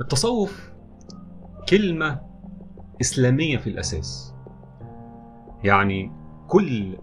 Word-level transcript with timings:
التصوف 0.00 0.70
كلمة 1.68 2.20
إسلامية 3.00 3.56
في 3.58 3.66
الأساس. 3.66 4.34
يعني 5.64 6.12
كل 6.48 6.98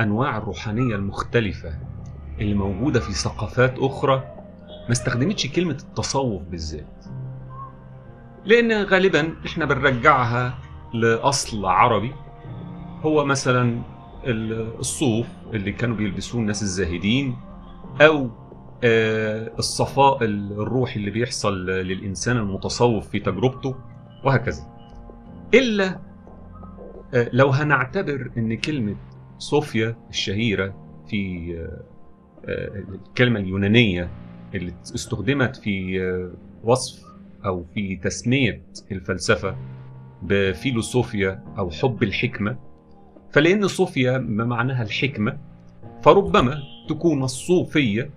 أنواع 0.00 0.36
الروحانية 0.36 0.96
المختلفة 0.96 1.78
اللي 2.40 2.54
موجودة 2.54 3.00
في 3.00 3.12
ثقافات 3.12 3.78
أخرى 3.78 4.16
ما 4.86 4.92
استخدمتش 4.92 5.46
كلمة 5.46 5.70
التصوف 5.80 6.42
بالذات. 6.42 7.04
لأن 8.44 8.72
غالبا 8.72 9.34
إحنا 9.46 9.64
بنرجعها 9.64 10.58
لأصل 10.94 11.64
عربي. 11.64 12.12
هو 13.02 13.24
مثلا 13.24 13.82
الصوف 14.24 15.26
اللي 15.52 15.72
كانوا 15.72 15.96
بيلبسوه 15.96 16.40
الناس 16.40 16.62
الزاهدين 16.62 17.36
أو 18.00 18.30
الصفاء 18.84 20.24
الروحي 20.24 21.00
اللي 21.00 21.10
بيحصل 21.10 21.66
للإنسان 21.66 22.36
المتصوف 22.36 23.08
في 23.08 23.20
تجربته 23.20 23.74
وهكذا. 24.24 24.62
إلا 25.54 25.98
لو 27.32 27.48
هنعتبر 27.48 28.30
إن 28.36 28.56
كلمة 28.56 28.96
صوفيا 29.38 29.96
الشهيرة 30.10 30.74
في 31.08 31.54
الكلمة 32.48 33.40
اليونانية 33.40 34.10
اللي 34.54 34.72
استخدمت 34.94 35.56
في 35.56 36.00
وصف 36.64 37.02
أو 37.46 37.64
في 37.74 37.96
تسمية 37.96 38.62
الفلسفة 38.92 39.56
بفيلوسوفيا 40.22 41.44
أو 41.58 41.70
حب 41.70 42.02
الحكمة 42.02 42.56
فلأن 43.32 43.68
صوفيا 43.68 44.18
ما 44.18 44.44
معناها 44.44 44.82
الحكمة 44.82 45.38
فربما 46.02 46.58
تكون 46.88 47.22
الصوفية 47.22 48.10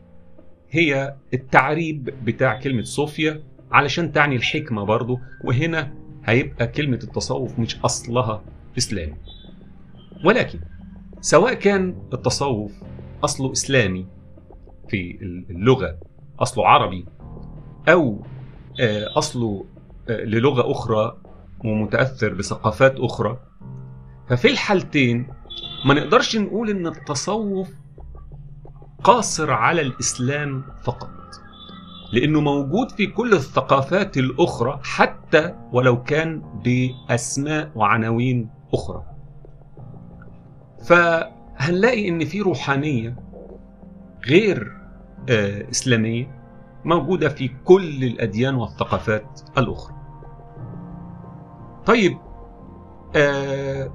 هي 0.71 1.15
التعريب 1.33 2.03
بتاع 2.25 2.59
كلمة 2.59 2.81
صوفيا 2.81 3.43
علشان 3.71 4.11
تعني 4.11 4.35
الحكمة 4.35 4.83
برضو 4.83 5.19
وهنا 5.43 5.93
هيبقى 6.25 6.67
كلمة 6.67 6.99
التصوف 7.03 7.59
مش 7.59 7.79
أصلها 7.79 8.43
إسلامي. 8.77 9.13
ولكن 10.25 10.59
سواء 11.21 11.53
كان 11.53 11.95
التصوف 12.13 12.71
أصله 13.23 13.51
إسلامي 13.51 14.05
في 14.89 15.17
اللغة 15.49 15.97
أصله 16.39 16.67
عربي 16.67 17.05
أو 17.89 18.23
أصله 19.17 19.65
للغة 20.09 20.71
أخرى 20.71 21.17
ومتأثر 21.65 22.33
بثقافات 22.33 22.95
أخرى 22.99 23.39
ففي 24.29 24.47
الحالتين 24.47 25.27
ما 25.85 25.93
نقدرش 25.93 26.37
نقول 26.37 26.69
إن 26.69 26.87
التصوف 26.87 27.73
قاصر 29.03 29.51
على 29.51 29.81
الإسلام 29.81 30.63
فقط 30.83 31.09
لأنه 32.13 32.41
موجود 32.41 32.91
في 32.91 33.07
كل 33.07 33.33
الثقافات 33.33 34.17
الأخرى 34.17 34.79
حتى 34.83 35.55
ولو 35.71 36.03
كان 36.03 36.41
بأسماء 36.65 37.71
وعناوين 37.75 38.49
أخرى. 38.73 39.03
فهنلاقي 40.85 42.09
إن 42.09 42.25
في 42.25 42.41
روحانية 42.41 43.15
غير 44.27 44.77
آه 45.29 45.69
إسلامية 45.71 46.41
موجودة 46.85 47.29
في 47.29 47.47
كل 47.65 48.03
الأديان 48.03 48.55
والثقافات 48.55 49.41
الأخرى. 49.57 49.95
طيب 51.85 52.17
آه 53.15 53.91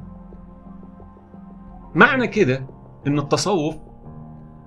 معنى 1.94 2.26
كده 2.26 2.66
إن 3.06 3.18
التصوف 3.18 3.76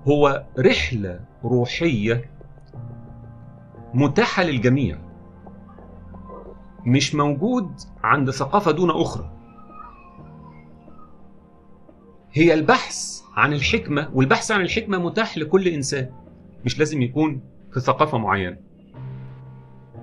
هو 0.08 0.44
رحلة 0.58 1.20
روحية 1.44 2.30
متاحة 3.94 4.42
للجميع 4.42 4.98
مش 6.86 7.14
موجود 7.14 7.70
عند 8.04 8.30
ثقافة 8.30 8.70
دون 8.70 8.90
أخرى. 8.90 9.30
هي 12.32 12.54
البحث 12.54 13.20
عن 13.36 13.52
الحكمة 13.52 14.10
والبحث 14.14 14.50
عن 14.50 14.60
الحكمة 14.60 14.98
متاح 14.98 15.38
لكل 15.38 15.68
إنسان 15.68 16.10
مش 16.64 16.78
لازم 16.78 17.02
يكون 17.02 17.40
في 17.72 17.80
ثقافة 17.80 18.18
معينة. 18.18 18.56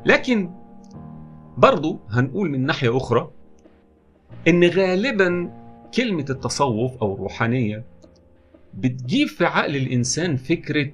لكن 0.06 0.52
برضو 1.58 2.00
هنقول 2.10 2.50
من 2.50 2.66
ناحية 2.66 2.98
أخرى 2.98 3.32
إن 4.48 4.64
غالبا 4.64 5.54
كلمة 5.96 6.26
التصوف 6.30 6.98
أو 7.02 7.14
الروحانية 7.16 7.86
بتجيب 8.78 9.28
في 9.28 9.46
عقل 9.46 9.76
الإنسان 9.76 10.36
فكرة 10.36 10.92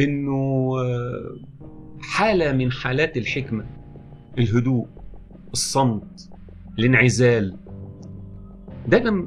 إنه 0.00 0.72
حالة 2.00 2.52
من 2.52 2.72
حالات 2.72 3.16
الحكمة 3.16 3.66
الهدوء 4.38 4.86
الصمت 5.52 6.30
الانعزال. 6.78 7.56
دايما 8.88 9.26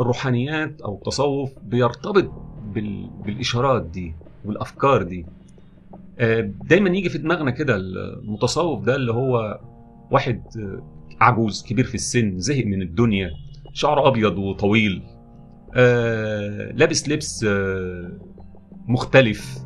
الروحانيات 0.00 0.80
أو 0.82 0.94
التصوف 0.94 1.50
بيرتبط 1.64 2.30
بالإشارات 3.24 3.82
دي 3.86 4.14
والأفكار 4.44 5.02
دي. 5.02 5.26
دايما 6.68 6.90
يجي 6.90 7.08
في 7.08 7.18
دماغنا 7.18 7.50
كده 7.50 7.76
المتصوف 7.76 8.82
ده 8.84 8.96
اللي 8.96 9.12
هو 9.12 9.60
واحد 10.10 10.42
عجوز 11.20 11.64
كبير 11.64 11.84
في 11.84 11.94
السن 11.94 12.38
زهق 12.38 12.66
من 12.66 12.82
الدنيا 12.82 13.30
شعره 13.72 14.08
أبيض 14.08 14.38
وطويل. 14.38 15.02
لابس 16.74 17.08
لبس 17.08 17.46
مختلف. 18.88 19.58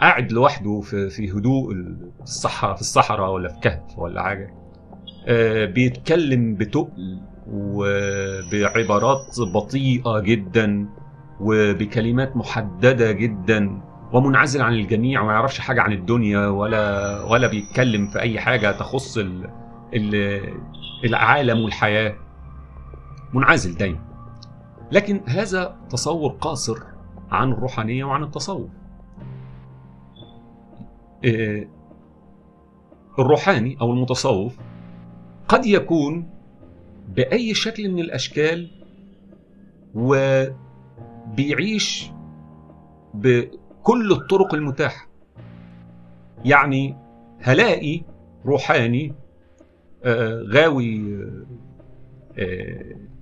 قاعد 0.00 0.32
لوحده 0.32 0.80
في 0.80 1.10
في 1.10 1.32
هدوء 1.32 1.72
الصحراء 2.22 2.74
في 2.74 2.80
الصحراء 2.80 3.30
ولا 3.32 3.48
في 3.48 3.60
كهف 3.60 3.98
ولا 3.98 4.22
حاجة. 4.22 4.54
بيتكلم 5.66 6.54
بتقل 6.54 7.20
وبعبارات 7.48 9.40
بطيئة 9.54 10.20
جدا 10.20 10.88
وبكلمات 11.40 12.36
محددة 12.36 13.12
جدا 13.12 13.80
ومنعزل 14.12 14.62
عن 14.62 14.72
الجميع 14.72 15.20
وما 15.22 15.32
يعرفش 15.32 15.58
حاجة 15.58 15.82
عن 15.82 15.92
الدنيا 15.92 16.46
ولا 16.46 17.22
ولا 17.24 17.46
بيتكلم 17.46 18.06
في 18.06 18.20
أي 18.20 18.40
حاجة 18.40 18.72
تخص 18.72 19.18
ال 19.18 19.50
ال 19.94 20.40
العالم 21.04 21.64
والحياة. 21.64 22.14
منعزل 23.34 23.74
دايما. 23.74 23.98
لكن 24.92 25.20
هذا 25.26 25.76
تصور 25.90 26.30
قاصر 26.30 26.78
عن 27.30 27.52
الروحانية 27.52 28.04
وعن 28.04 28.22
التصوف. 28.22 28.70
الروحاني 33.18 33.76
أو 33.80 33.92
المتصوف 33.92 34.56
قد 35.48 35.66
يكون 35.66 36.28
بأي 37.08 37.54
شكل 37.54 37.92
من 37.92 37.98
الأشكال 37.98 38.70
وبيعيش 41.34 42.10
بكل 43.14 44.12
الطرق 44.12 44.54
المتاحة. 44.54 45.08
يعني 46.44 46.96
هلاقي 47.40 48.02
روحاني 48.46 49.14
غاوي 50.52 51.18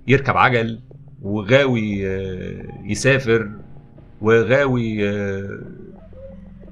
يركب 0.07 0.37
عجل 0.37 0.79
وغاوي 1.21 1.99
يسافر 2.83 3.51
وغاوي 4.21 4.97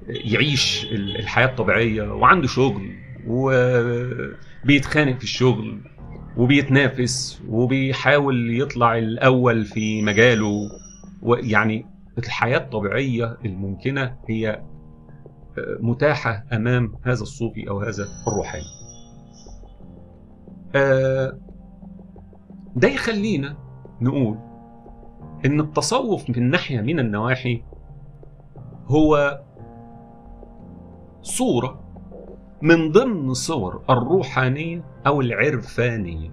يعيش 0.07 0.85
الحياة 0.91 1.45
الطبيعية 1.45 2.03
وعنده 2.13 2.47
شغل 2.47 2.89
وبيتخانق 3.27 5.17
في 5.17 5.23
الشغل 5.23 5.81
وبيتنافس 6.37 7.41
وبيحاول 7.47 8.59
يطلع 8.61 8.97
الأول 8.97 9.65
في 9.65 10.01
مجاله 10.01 10.69
ويعني 11.21 11.85
الحياة 12.17 12.57
الطبيعية 12.57 13.37
الممكنة 13.45 14.15
هي 14.29 14.61
متاحة 15.79 16.45
أمام 16.53 16.93
هذا 17.03 17.21
الصوفي 17.21 17.69
أو 17.69 17.79
هذا 17.79 18.07
الروحاني. 18.27 18.63
ده 22.75 22.87
يخلينا 22.87 23.57
نقول 24.01 24.37
إن 25.45 25.59
التصوف 25.59 26.29
من 26.29 26.49
ناحية 26.49 26.81
من 26.81 26.99
النواحي 26.99 27.63
هو 28.87 29.41
صورة 31.21 31.79
من 32.61 32.91
ضمن 32.91 33.33
صور 33.33 33.81
الروحانية 33.89 34.83
أو 35.07 35.21
العرفانية. 35.21 36.31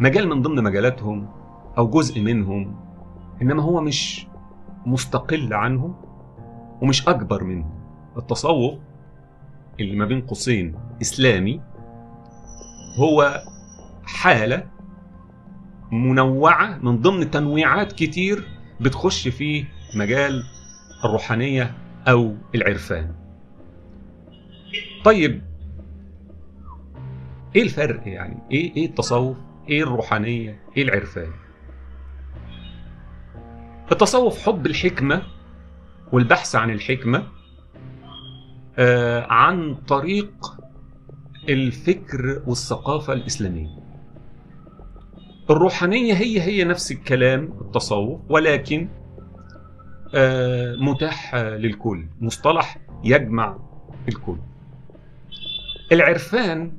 مجال 0.00 0.28
من 0.28 0.42
ضمن 0.42 0.62
مجالاتهم 0.64 1.28
أو 1.78 1.90
جزء 1.90 2.20
منهم 2.20 2.76
إنما 3.42 3.62
هو 3.62 3.80
مش 3.80 4.26
مستقل 4.86 5.54
عنهم 5.54 5.94
ومش 6.82 7.08
أكبر 7.08 7.44
منهم. 7.44 7.70
التصوف 8.16 8.74
اللي 9.80 9.96
ما 9.96 10.04
بين 10.04 10.20
قوسين 10.20 10.74
إسلامي 11.02 11.60
هو 12.94 13.42
حالة 14.04 14.66
منوعة 15.92 16.78
من 16.82 17.00
ضمن 17.00 17.30
تنويعات 17.30 17.92
كتير 17.92 18.48
بتخش 18.80 19.28
في 19.28 19.64
مجال 19.96 20.44
الروحانية 21.04 21.74
أو 22.08 22.36
العرفان. 22.54 23.14
طيب 25.04 25.42
إيه 27.56 27.62
الفرق 27.62 28.08
يعني؟ 28.08 28.38
إيه 28.50 28.76
إيه 28.76 28.86
التصوف؟ 28.86 29.36
إيه 29.68 29.82
الروحانية؟ 29.82 30.60
إيه 30.76 30.82
العرفان؟ 30.82 31.30
التصوف 33.92 34.46
حب 34.46 34.66
الحكمة 34.66 35.22
والبحث 36.12 36.54
عن 36.56 36.70
الحكمة 36.70 37.26
آه 38.78 39.26
عن 39.30 39.74
طريق 39.74 40.32
الفكر 41.48 42.42
والثقافة 42.46 43.12
الإسلامية. 43.12 43.68
الروحانية 45.50 46.14
هي 46.14 46.40
هي 46.40 46.64
نفس 46.64 46.92
الكلام 46.92 47.52
التصوف 47.60 48.20
ولكن 48.28 48.88
آه 50.14 50.76
متاح 50.76 51.34
للكل 51.34 52.06
مصطلح 52.20 52.78
يجمع 53.04 53.56
الكل. 54.08 54.36
العرفان 55.92 56.72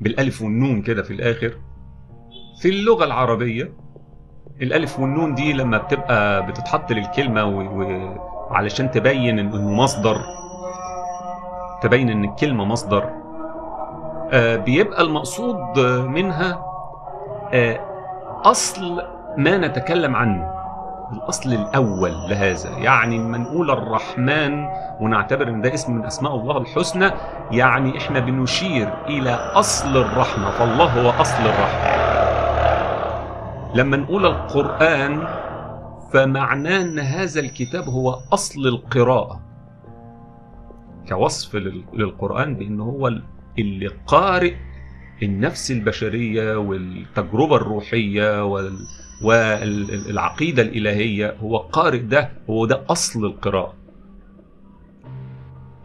بالألف 0.00 0.42
والنون 0.42 0.82
كده 0.82 1.02
في 1.02 1.10
الآخر 1.12 1.56
في 2.60 2.68
اللغة 2.68 3.04
العربية 3.04 3.72
الألف 4.62 5.00
والنون 5.00 5.34
دي 5.34 5.52
لما 5.52 5.78
بتبقى 5.78 6.46
بتتحط 6.46 6.92
للكلمة 6.92 7.44
وعلشان 7.44 8.90
تبين 8.90 9.38
انه 9.38 9.70
مصدر 9.70 10.24
تبين 11.82 12.10
إن 12.10 12.24
الكلمة 12.24 12.64
مصدر. 12.64 13.10
آه 14.32 14.56
بيبقى 14.56 15.02
المقصود 15.02 15.78
منها 16.06 16.64
آه 17.52 17.80
أصل 18.44 19.02
ما 19.36 19.56
نتكلم 19.58 20.16
عنه. 20.16 20.52
الأصل 21.12 21.52
الأول 21.52 22.12
لهذا. 22.28 22.70
يعني 22.70 23.18
لما 23.18 23.38
نقول 23.38 23.70
الرحمن 23.70 24.66
ونعتبر 25.00 25.48
إن 25.48 25.60
ده 25.62 25.74
اسم 25.74 25.94
من 25.94 26.04
أسماء 26.06 26.34
الله 26.34 26.58
الحسنى 26.58 27.10
يعني 27.50 27.98
إحنا 27.98 28.20
بنشير 28.20 28.88
إلى 29.06 29.30
أصل 29.34 29.96
الرحمة. 29.96 30.50
فالله 30.50 31.02
هو 31.02 31.20
أصل 31.20 31.42
الرحمة. 31.42 31.92
لما 33.74 33.96
نقول 33.96 34.26
القرآن 34.26 35.26
فمعناه 36.12 36.80
إن 36.80 36.98
هذا 36.98 37.40
الكتاب 37.40 37.84
هو 37.88 38.18
أصل 38.32 38.60
القراءة. 38.66 39.40
كوصف 41.08 41.56
للقرآن 41.94 42.54
بان 42.54 42.80
هو 42.80 43.12
اللي 43.58 43.86
قارئ 44.06 44.54
النفس 45.22 45.70
البشرية 45.70 46.56
والتجربة 46.58 47.56
الروحية 47.56 48.44
وال 48.44 48.78
والعقيدة 49.24 50.62
الإلهية. 50.62 51.36
هو 51.40 51.56
قارئ 51.58 51.98
ده 51.98 52.30
هو 52.50 52.66
ده 52.66 52.84
أصل 52.88 53.24
القراءة. 53.24 53.74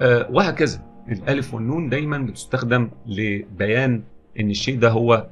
أه 0.01 0.27
وهكذا. 0.31 0.83
الألف 1.11 1.53
والنون 1.53 1.89
دايما 1.89 2.17
بتستخدم 2.17 2.89
لبيان 3.05 4.03
أن 4.39 4.49
الشيء 4.49 4.79
ده 4.79 4.89
هو 4.89 5.27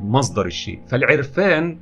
مصدر 0.00 0.46
الشيء. 0.46 0.80
فالعرفان 0.88 1.78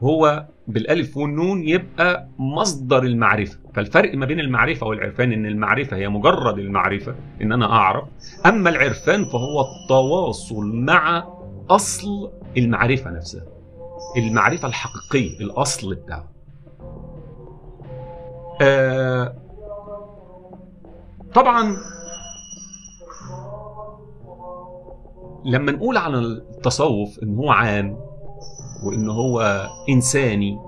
هو 0.00 0.46
بالألف 0.68 1.16
والنون 1.16 1.68
يبقى 1.68 2.28
مصدر 2.38 3.02
المعرفة. 3.02 3.58
فالفرق 3.74 4.14
ما 4.14 4.26
بين 4.26 4.40
المعرفة 4.40 4.86
والعرفان 4.86 5.32
أن 5.32 5.46
المعرفة 5.46 5.96
هي 5.96 6.08
مجرد 6.08 6.58
المعرفة 6.58 7.14
أن 7.42 7.52
أنا 7.52 7.72
أعرف. 7.72 8.04
أما 8.46 8.70
العرفان 8.70 9.24
فهو 9.24 9.60
التواصل 9.60 10.66
مع 10.74 11.24
أصل 11.70 12.30
المعرفة 12.56 13.10
نفسها 13.10 13.42
المعرفة 14.16 14.68
الحقيقية 14.68 15.40
الأصل 15.40 15.94
بتاعه 15.94 16.28
آه 18.62 19.34
طبعا 21.34 21.76
لما 25.44 25.72
نقول 25.72 25.96
عن 25.96 26.14
التصوف 26.14 27.18
إن 27.22 27.36
هو 27.36 27.50
عام 27.50 27.96
وإن 28.84 29.08
هو 29.08 29.66
إنساني 29.88 30.58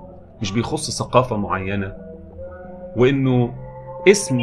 مش 0.41 0.51
بيخص 0.51 0.91
ثقافة 0.99 1.37
معينة 1.37 1.93
وإنه 2.97 3.53
اسم 4.07 4.39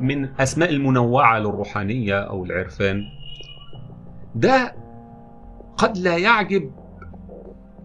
من 0.00 0.40
أسماء 0.40 0.70
المنوعة 0.70 1.38
للروحانية 1.38 2.18
أو 2.18 2.44
العرفان. 2.44 3.02
ده 4.34 4.74
قد 5.76 5.98
لا 5.98 6.16
يعجب 6.16 6.70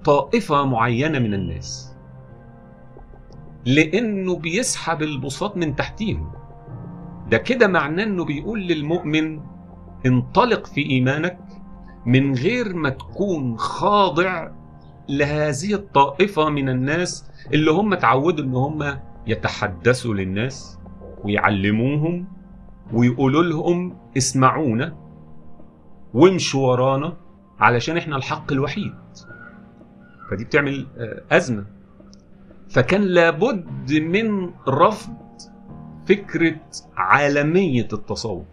طائفة 0.05 0.65
معينة 0.65 1.19
من 1.19 1.33
الناس 1.33 1.95
لأنه 3.65 4.35
بيسحب 4.35 5.01
البساط 5.01 5.57
من 5.57 5.75
تحتيهم. 5.75 6.31
ده 7.31 7.37
كده 7.37 7.67
معناه 7.67 8.03
أنه 8.03 8.25
بيقول 8.25 8.67
للمؤمن 8.67 9.39
انطلق 10.05 10.65
في 10.65 10.81
إيمانك 10.89 11.39
من 12.05 12.33
غير 12.35 12.73
ما 12.75 12.89
تكون 12.89 13.57
خاضع 13.57 14.51
لهذه 15.09 15.73
الطائفة 15.73 16.49
من 16.49 16.69
الناس 16.69 17.29
اللي 17.53 17.71
هم 17.71 17.93
اتعودوا 17.93 18.45
إن 18.45 18.55
هم 18.55 18.97
يتحدثوا 19.27 20.13
للناس 20.13 20.79
ويعلموهم 21.23 22.27
ويقولوا 22.93 23.43
لهم 23.43 23.97
اسمعونا 24.17 24.95
وامشوا 26.13 26.67
ورانا 26.71 27.17
علشان 27.59 27.97
إحنا 27.97 28.15
الحق 28.15 28.51
الوحيد. 28.51 28.93
فدي 30.31 30.43
بتعمل 30.43 30.87
أزمة. 31.31 31.65
فكان 32.69 33.01
لابد 33.01 33.93
من 33.93 34.49
رفض 34.67 35.13
فكرة 36.05 36.55
عالمية 36.97 37.87
التصوف 37.93 38.45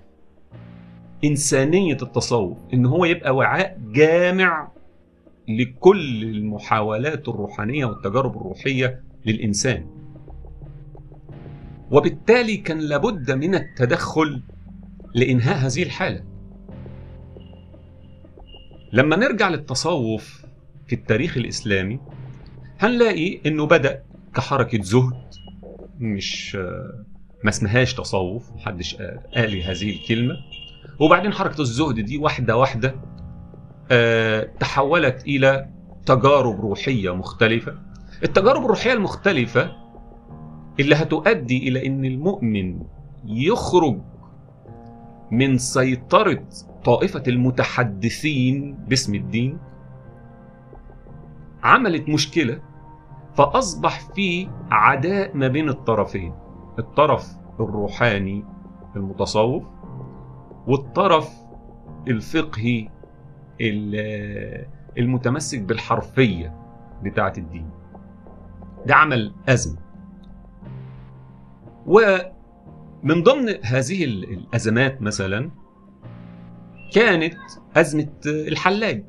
إنسانية 1.24 1.96
التصوف 2.02 2.58
إن 2.74 2.86
هو 2.86 3.04
يبقى 3.04 3.36
وعاء 3.36 3.78
جامع 3.92 4.68
لكل 5.48 6.22
المحاولات 6.22 7.28
الروحانية 7.28 7.84
والتجارب 7.84 8.36
الروحية 8.36 9.02
للإنسان. 9.26 9.86
وبالتالي 11.92 12.56
كان 12.56 12.78
لابد 12.78 13.30
من 13.30 13.54
التدخل 13.54 14.42
لإنهاء 15.14 15.56
هذه 15.56 15.82
الحالة. 15.82 16.24
لما 18.92 19.16
نرجع 19.16 19.48
للتصوف 19.48 20.42
في 20.86 20.94
التاريخ 20.94 21.36
الإسلامي 21.36 22.00
هنلاقي 22.80 23.40
إنه 23.46 23.66
بدأ 23.66 24.02
كحركة 24.34 24.82
زهد 24.82 25.12
مش 25.98 26.54
ما 27.44 27.48
اسمهاش 27.50 27.94
تصوف 27.94 28.52
محدش 28.52 28.94
قال 29.34 29.62
هذه 29.62 29.90
الكلمة. 29.90 30.34
وبعدين 31.00 31.32
حركة 31.32 31.60
الزهد 31.60 32.00
دي 32.00 32.18
واحدة 32.18 32.56
واحدة 32.56 32.94
أه 33.90 34.50
تحولت 34.60 35.22
إلى 35.26 35.68
تجارب 36.06 36.60
روحية 36.60 37.14
مختلفة. 37.14 37.78
التجارب 38.24 38.64
الروحية 38.64 38.92
المختلفة 38.92 39.81
اللي 40.80 40.94
هتؤدي 40.94 41.68
إلى 41.68 41.86
أن 41.86 42.04
المؤمن 42.04 42.80
يخرج 43.24 43.98
من 45.30 45.58
سيطرة 45.58 46.44
طائفة 46.84 47.22
المتحدثين 47.28 48.74
باسم 48.88 49.14
الدين 49.14 49.58
عملت 51.62 52.08
مشكلة 52.08 52.60
فأصبح 53.34 54.00
في 54.14 54.48
عداء 54.70 55.36
ما 55.36 55.48
بين 55.48 55.68
الطرفين 55.68 56.34
الطرف 56.78 57.36
الروحاني 57.60 58.44
المتصوف 58.96 59.62
والطرف 60.66 61.30
الفقهي 62.08 62.88
المتمسك 64.98 65.60
بالحرفية 65.62 66.54
بتاعة 67.02 67.32
الدين. 67.38 67.70
ده 68.86 68.94
عمل 68.94 69.32
أزمة. 69.48 69.78
ومن 71.86 73.22
ضمن 73.22 73.54
هذه 73.62 74.04
الأزمات 74.04 75.02
مثلا 75.02 75.50
كانت 76.92 77.38
أزمة 77.76 78.08
الحلاج 78.26 79.04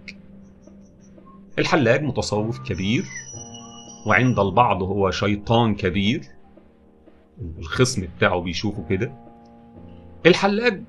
الحلاج 1.60 2.04
متصوف 2.04 2.60
كبير 2.60 3.06
وعند 4.08 4.40
البعض 4.40 4.84
هو 4.84 5.12
شيطان 5.12 5.76
كبير. 5.76 6.22
الخصم 7.60 8.08
بتاعه 8.18 8.42
بيشوفه 8.42 8.86
كده. 8.90 9.12
الحلاج 10.26 10.84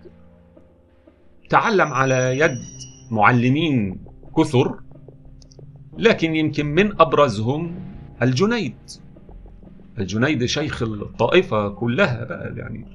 تعلم 1.50 1.92
على 1.92 2.38
يد 2.38 2.58
معلمين 3.10 4.04
كثر 4.36 4.80
لكن 5.98 6.36
يمكن 6.36 6.66
من 6.66 7.00
أبرزهم 7.00 7.74
الجنيد. 8.22 8.76
الجنيد 9.98 10.44
شيخ 10.44 10.82
الطائفة 10.82 11.68
كلها 11.68 12.24
بقى 12.24 12.54
يعني 12.56 12.86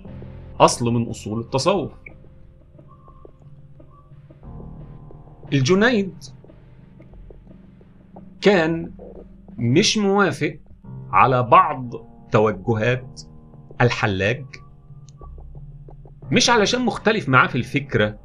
أصل 0.60 0.94
من 0.94 1.10
أصول 1.10 1.40
التصوف. 1.40 1.92
الجنيد 5.54 6.14
كان 8.42 8.92
مش 9.58 9.98
موافق 9.98 10.58
على 11.12 11.44
بعض 11.44 11.94
توجهات 12.32 13.22
الحلاج 13.82 14.46
مش 16.32 16.50
علشان 16.50 16.86
مختلف 16.86 17.30
معاه 17.30 17.48
في 17.48 17.56
الفكرة 17.58 18.20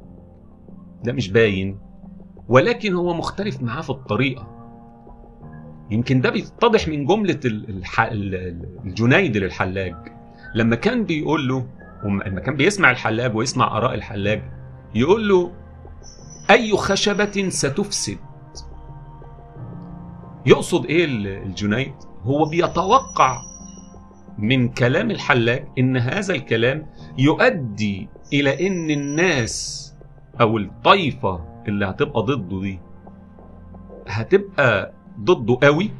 ده 1.03 1.13
مش 1.13 1.31
باين 1.31 1.79
ولكن 2.47 2.93
هو 2.93 3.13
مختلف 3.13 3.61
معاه 3.61 3.81
في 3.81 3.89
الطريقة. 3.89 4.54
يمكن 5.91 6.21
ده 6.21 6.29
بيتضح 6.29 6.87
من 6.87 7.05
جملة 7.05 7.39
الح... 7.45 8.01
الجنيد 8.85 9.37
للحلاج 9.37 9.95
لما 10.55 10.75
كان 10.75 11.03
بيقول 11.03 11.47
له 11.47 11.67
لما 12.03 12.39
كان 12.39 12.55
بيسمع 12.55 12.91
الحلاج 12.91 13.35
ويسمع 13.35 13.77
آراء 13.77 13.93
الحلاج 13.93 14.43
يقول 14.95 15.29
له 15.29 15.51
أي 16.49 16.71
خشبة 16.77 17.49
ستفسد؟ 17.49 18.17
يقصد 20.45 20.85
إيه 20.85 21.05
الجنيد؟ 21.45 21.93
هو 22.23 22.45
بيتوقع 22.45 23.41
من 24.37 24.69
كلام 24.69 25.11
الحلاج 25.11 25.67
إن 25.79 25.97
هذا 25.97 26.33
الكلام 26.33 26.85
يؤدي 27.17 28.09
إلى 28.33 28.67
إن 28.67 28.89
الناس 28.91 29.85
أو 30.41 30.57
الطائفة 30.57 31.45
اللي 31.67 31.85
هتبقى 31.85 32.21
ضده 32.21 32.61
دي 32.61 32.79
هتبقى 34.07 34.93
ضده 35.19 35.57
قوي. 35.67 35.91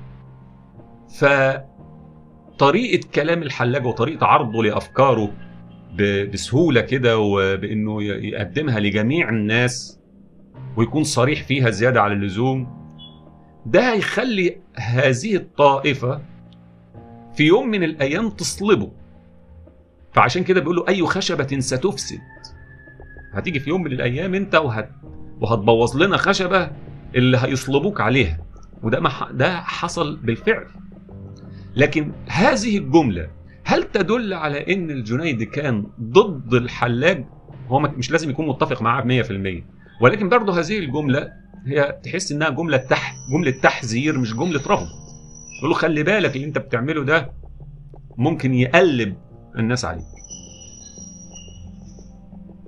فطريقة 2.55 3.07
كلام 3.15 3.43
الحلاج 3.43 3.85
وطريقة 3.85 4.25
عرضه 4.25 4.63
لأفكاره 4.63 5.31
بسهولة 6.33 6.81
كده 6.81 7.17
وبإنه 7.19 8.03
يقدمها 8.03 8.79
لجميع 8.79 9.29
الناس 9.29 9.99
ويكون 10.77 11.03
صريح 11.03 11.43
فيها 11.43 11.69
زيادة 11.69 12.01
على 12.01 12.13
اللزوم 12.13 12.85
ده 13.65 13.93
هيخلي 13.93 14.57
هذه 14.75 15.35
الطائفة 15.35 16.21
في 17.33 17.43
يوم 17.43 17.67
من 17.67 17.83
الأيام 17.83 18.29
تصلبه. 18.29 18.91
فعشان 20.13 20.43
كده 20.43 20.59
بيقولوا 20.59 20.89
أي 20.89 21.05
خشبة 21.05 21.59
ستفسد. 21.59 22.19
هتيجي 23.33 23.59
في 23.59 23.69
يوم 23.69 23.83
من 23.83 23.91
الأيام 23.91 24.35
أنت 24.35 24.55
وهت 24.55 24.89
وهتبوظ 25.41 25.97
لنا 25.97 26.17
خشبة 26.17 26.71
اللي 27.15 27.37
هيصلبوك 27.37 28.01
عليها. 28.01 28.44
وده 28.85 28.99
ما 28.99 29.11
ده 29.31 29.61
حصل 29.61 30.17
بالفعل. 30.17 30.67
لكن 31.75 32.11
هذه 32.27 32.77
الجملة 32.77 33.27
هل 33.65 33.83
تدل 33.83 34.33
على 34.33 34.73
إن 34.73 34.91
الجنيد 34.91 35.43
كان 35.43 35.87
ضد 36.01 36.53
الحلاج؟ 36.53 37.25
هو 37.67 37.79
مش 37.79 38.11
لازم 38.11 38.29
يكون 38.29 38.47
متفق 38.47 38.81
معاه 38.81 39.03
100% 39.03 39.63
ولكن 40.01 40.29
برضه 40.29 40.59
هذه 40.59 40.79
الجملة 40.79 41.31
هي 41.65 41.99
تحس 42.03 42.31
إنها 42.31 42.49
جملة 42.49 42.77
تح 42.77 43.15
جملة 43.31 43.51
تحذير 43.51 44.19
مش 44.19 44.33
جملة 44.33 44.61
رفض. 44.67 44.87
يقول 45.57 45.69
له 45.69 45.73
خلي 45.75 46.03
بالك 46.03 46.35
اللي 46.35 46.47
أنت 46.47 46.57
بتعمله 46.57 47.03
ده 47.03 47.31
ممكن 48.17 48.53
يقلب 48.53 49.17
الناس 49.59 49.85
عليك. 49.85 50.05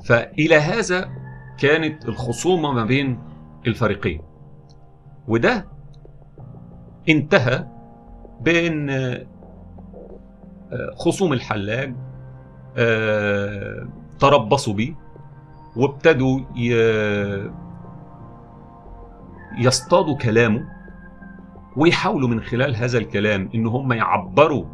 فإلى 0.06 0.56
هذا 0.56 1.10
كانت 1.60 2.06
الخصومة 2.06 2.72
ما 2.72 2.86
بين 2.86 3.20
الفريقين. 3.68 4.22
وده 5.28 5.77
انتهى 7.10 7.68
بين 8.42 8.90
آه، 8.90 9.26
خصوم 10.96 11.34
الحلاج 11.34 11.96
آه، 12.78 13.88
تربصوا 14.20 14.74
بيه 14.74 14.94
وابتدوا 15.76 16.40
يصطادوا 19.58 20.18
كلامه 20.18 20.68
ويحاولوا 21.78 22.30
من 22.30 22.42
خلال 22.42 22.76
هذا 22.76 22.98
الكلام 22.98 23.50
إن 23.56 23.68
هم 23.68 23.94
يعبروا 23.94 24.66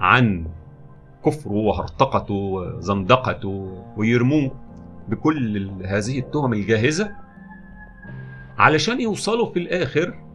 عن 0.00 0.46
كفره 1.24 1.52
وهرطقته 1.52 2.34
وزندقته 2.34 3.84
ويرموه 3.96 4.50
بكل 5.08 5.70
هذه 5.84 6.18
التهم 6.18 6.52
الجاهزة 6.52 7.10
علشان 8.58 9.00
يوصلوا 9.00 9.52
في 9.52 9.58
الآخر 9.58 10.25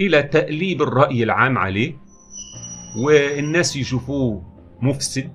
إلى 0.00 0.22
تأليب 0.22 0.82
الرأي 0.82 1.22
العام 1.22 1.58
عليه 1.58 1.96
والناس 2.96 3.76
يشوفوه 3.76 4.42
مفسد 4.82 5.32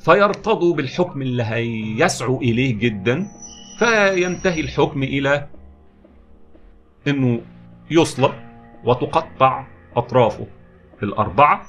فيرتضوا 0.00 0.74
بالحكم 0.74 1.22
اللي 1.22 1.42
هيسعوا 1.42 2.40
إليه 2.40 2.74
جدا 2.78 3.28
فينتهي 3.78 4.60
الحكم 4.60 5.02
إلى 5.02 5.48
أنه 7.08 7.40
يصلب 7.90 8.32
وتقطع 8.84 9.66
أطرافه 9.96 10.46
الأربعة 11.02 11.66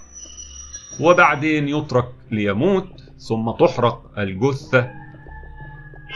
وبعدين 1.02 1.68
يترك 1.68 2.10
ليموت 2.32 3.04
ثم 3.18 3.52
تحرق 3.52 4.20
الجثة 4.20 4.92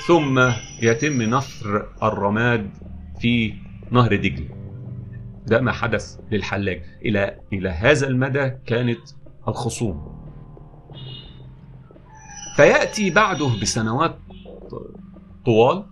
ثم 0.07 0.39
يتم 0.81 1.21
نثر 1.21 1.89
الرماد 2.03 2.69
في 3.19 3.53
نهر 3.91 4.15
دجلة. 4.15 4.49
ده 5.47 5.61
ما 5.61 5.71
حدث 5.71 6.19
للحلاج. 6.31 6.83
إلى 7.05 7.39
إلى 7.53 7.69
هذا 7.69 8.07
المدى 8.07 8.49
كانت 8.49 8.99
الخصوم. 9.47 10.17
فيأتي 12.55 13.09
بعده 13.09 13.49
بسنوات 13.61 14.19
طوال 15.45 15.85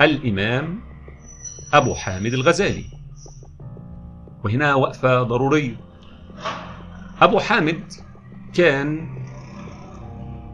الإمام 0.00 0.80
أبو 1.74 1.94
حامد 1.94 2.32
الغزالي. 2.32 2.84
وهنا 4.44 4.74
وقفة 4.74 5.22
ضرورية. 5.22 5.76
أبو 7.20 7.38
حامد 7.38 7.92
كان 8.54 9.08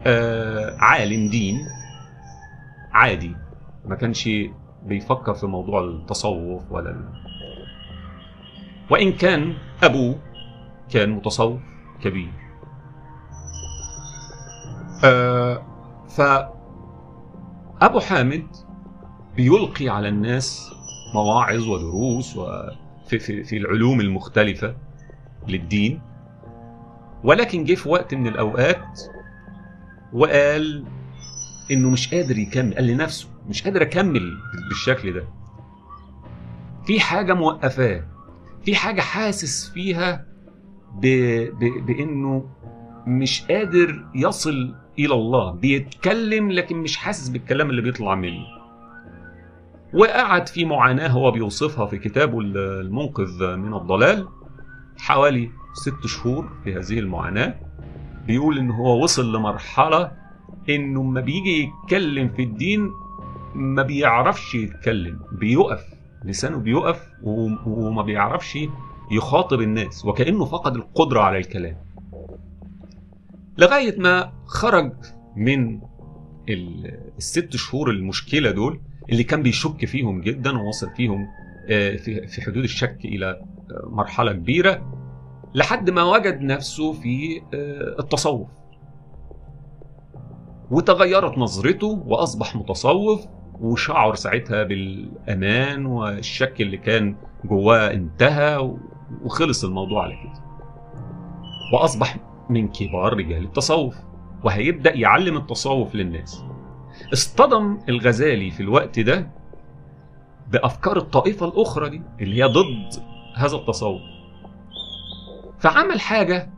آه 0.07 0.77
عالم 0.79 1.29
دين 1.29 1.67
عادي. 2.91 3.35
ما 3.85 3.95
كانش 3.95 4.29
بيفكر 4.85 5.33
في 5.33 5.45
موضوع 5.47 5.83
التصوف 5.83 6.71
ولا 6.71 6.89
ال... 6.89 7.09
وإن 8.89 9.11
كان 9.11 9.53
أبوه 9.83 10.19
كان 10.89 11.09
متصوف 11.09 11.61
كبير. 12.01 12.31
آه 15.03 15.61
فأبو 16.09 17.99
حامد 17.99 18.47
بيلقي 19.35 19.89
على 19.89 20.09
الناس 20.09 20.71
مواعظ 21.13 21.67
ودروس 21.67 22.37
وفي 22.37 23.19
في, 23.19 23.43
في 23.43 23.57
العلوم 23.57 24.01
المختلفة 24.01 24.75
للدين. 25.47 26.01
ولكن 27.23 27.63
جه 27.63 27.75
في 27.75 27.89
وقت 27.89 28.13
من 28.13 28.27
الأوقات 28.27 29.01
وقال 30.13 30.85
إنه 31.71 31.89
مش 31.89 32.13
قادر 32.13 32.37
يكمل 32.37 32.75
قال 32.75 32.87
لنفسه 32.87 33.34
مش 33.49 33.63
قادر 33.63 33.81
أكمل 33.81 34.37
بالشكل 34.69 35.13
ده. 35.13 35.23
في 36.85 36.99
حاجة 36.99 37.33
موقفاه 37.33 38.03
في 38.65 38.75
حاجة 38.75 39.01
حاسس 39.01 39.69
فيها 39.69 40.25
ب... 40.95 41.07
ب... 41.59 41.85
بإنه 41.85 42.45
مش 43.07 43.41
قادر 43.47 44.05
يصل 44.15 44.75
إلى 44.99 45.13
الله. 45.13 45.51
بيتكلم 45.51 46.51
لكن 46.51 46.77
مش 46.77 46.97
حاسس 46.97 47.29
بالكلام 47.29 47.69
اللي 47.69 47.81
بيطلع 47.81 48.15
منه. 48.15 48.45
وقعد 49.93 50.47
في 50.49 50.65
معاناة 50.65 51.07
هو 51.07 51.31
بيوصفها 51.31 51.85
في 51.85 51.97
كتابه 51.97 52.39
المنقذ 52.41 53.55
من 53.55 53.73
الضلال. 53.73 54.27
حوالي 54.97 55.49
ست 55.73 56.05
شهور 56.07 56.49
في 56.63 56.75
هذه 56.75 56.99
المعاناة 56.99 57.55
بيقول 58.27 58.57
إن 58.57 58.71
هو 58.71 59.03
وصل 59.03 59.35
لمرحلة 59.35 60.11
إنه 60.69 61.03
لما 61.03 61.21
بيجي 61.21 61.63
يتكلم 61.83 62.29
في 62.29 62.43
الدين 62.43 62.91
ما 63.55 63.83
بيعرفش 63.83 64.55
يتكلم 64.55 65.19
بيقف 65.31 65.85
لسانه 66.23 66.57
بيقف 66.57 67.09
وما 67.65 68.01
بيعرفش 68.01 68.57
يخاطب 69.11 69.61
الناس 69.61 70.05
وكأنه 70.05 70.45
فقد 70.45 70.75
القدرة 70.75 71.21
على 71.21 71.37
الكلام. 71.37 71.77
لغاية 73.57 73.99
ما 73.99 74.33
خرج 74.45 74.91
من 75.35 75.81
الست 77.17 77.55
شهور 77.55 77.89
المشكلة 77.89 78.51
دول 78.51 78.81
اللي 79.09 79.23
كان 79.23 79.43
بيشك 79.43 79.85
فيهم 79.85 80.21
جدا 80.21 80.57
ووصل 80.57 80.89
فيهم 80.95 81.27
آه، 81.69 81.95
في 82.27 82.41
حدود 82.41 82.63
الشك 82.63 82.97
إلى 83.05 83.29
آه، 83.29 83.89
مرحلة 83.89 84.31
كبيرة 84.33 84.91
لحد 85.55 85.89
ما 85.89 86.03
وجد 86.03 86.41
نفسه 86.41 86.93
في 86.93 87.41
آه، 87.53 87.95
التصوف. 87.99 88.47
وتغيرت 90.71 91.37
نظرته 91.37 92.03
وأصبح 92.05 92.55
متصوف 92.55 93.25
وشعر 93.61 94.15
ساعتها 94.15 94.63
بالأمان 94.63 95.85
والشك 95.85 96.61
اللي 96.61 96.77
كان 96.77 97.15
جواه 97.45 97.91
انتهى 97.93 98.75
وخلص 99.23 99.63
الموضوع 99.63 100.03
على 100.03 100.13
كده. 100.13 100.43
وأصبح 101.73 102.17
من 102.49 102.67
كبار 102.67 103.13
رجال 103.13 103.43
التصوف 103.43 103.95
وهيبدأ 104.43 104.93
يعلم 104.95 105.37
التصوف 105.37 105.95
للناس. 105.95 106.43
اصطدم 107.13 107.79
الغزالي 107.89 108.51
في 108.51 108.63
الوقت 108.63 108.99
ده 108.99 109.31
بأفكار 110.51 110.97
الطائفة 110.97 111.45
الأخرى 111.47 111.89
دي 111.89 112.01
اللي 112.21 112.43
هي 112.43 112.47
ضد 112.47 113.03
هذا 113.35 113.55
التصوف. 113.55 114.01
فعمل 115.59 115.99
حاجة 116.01 116.49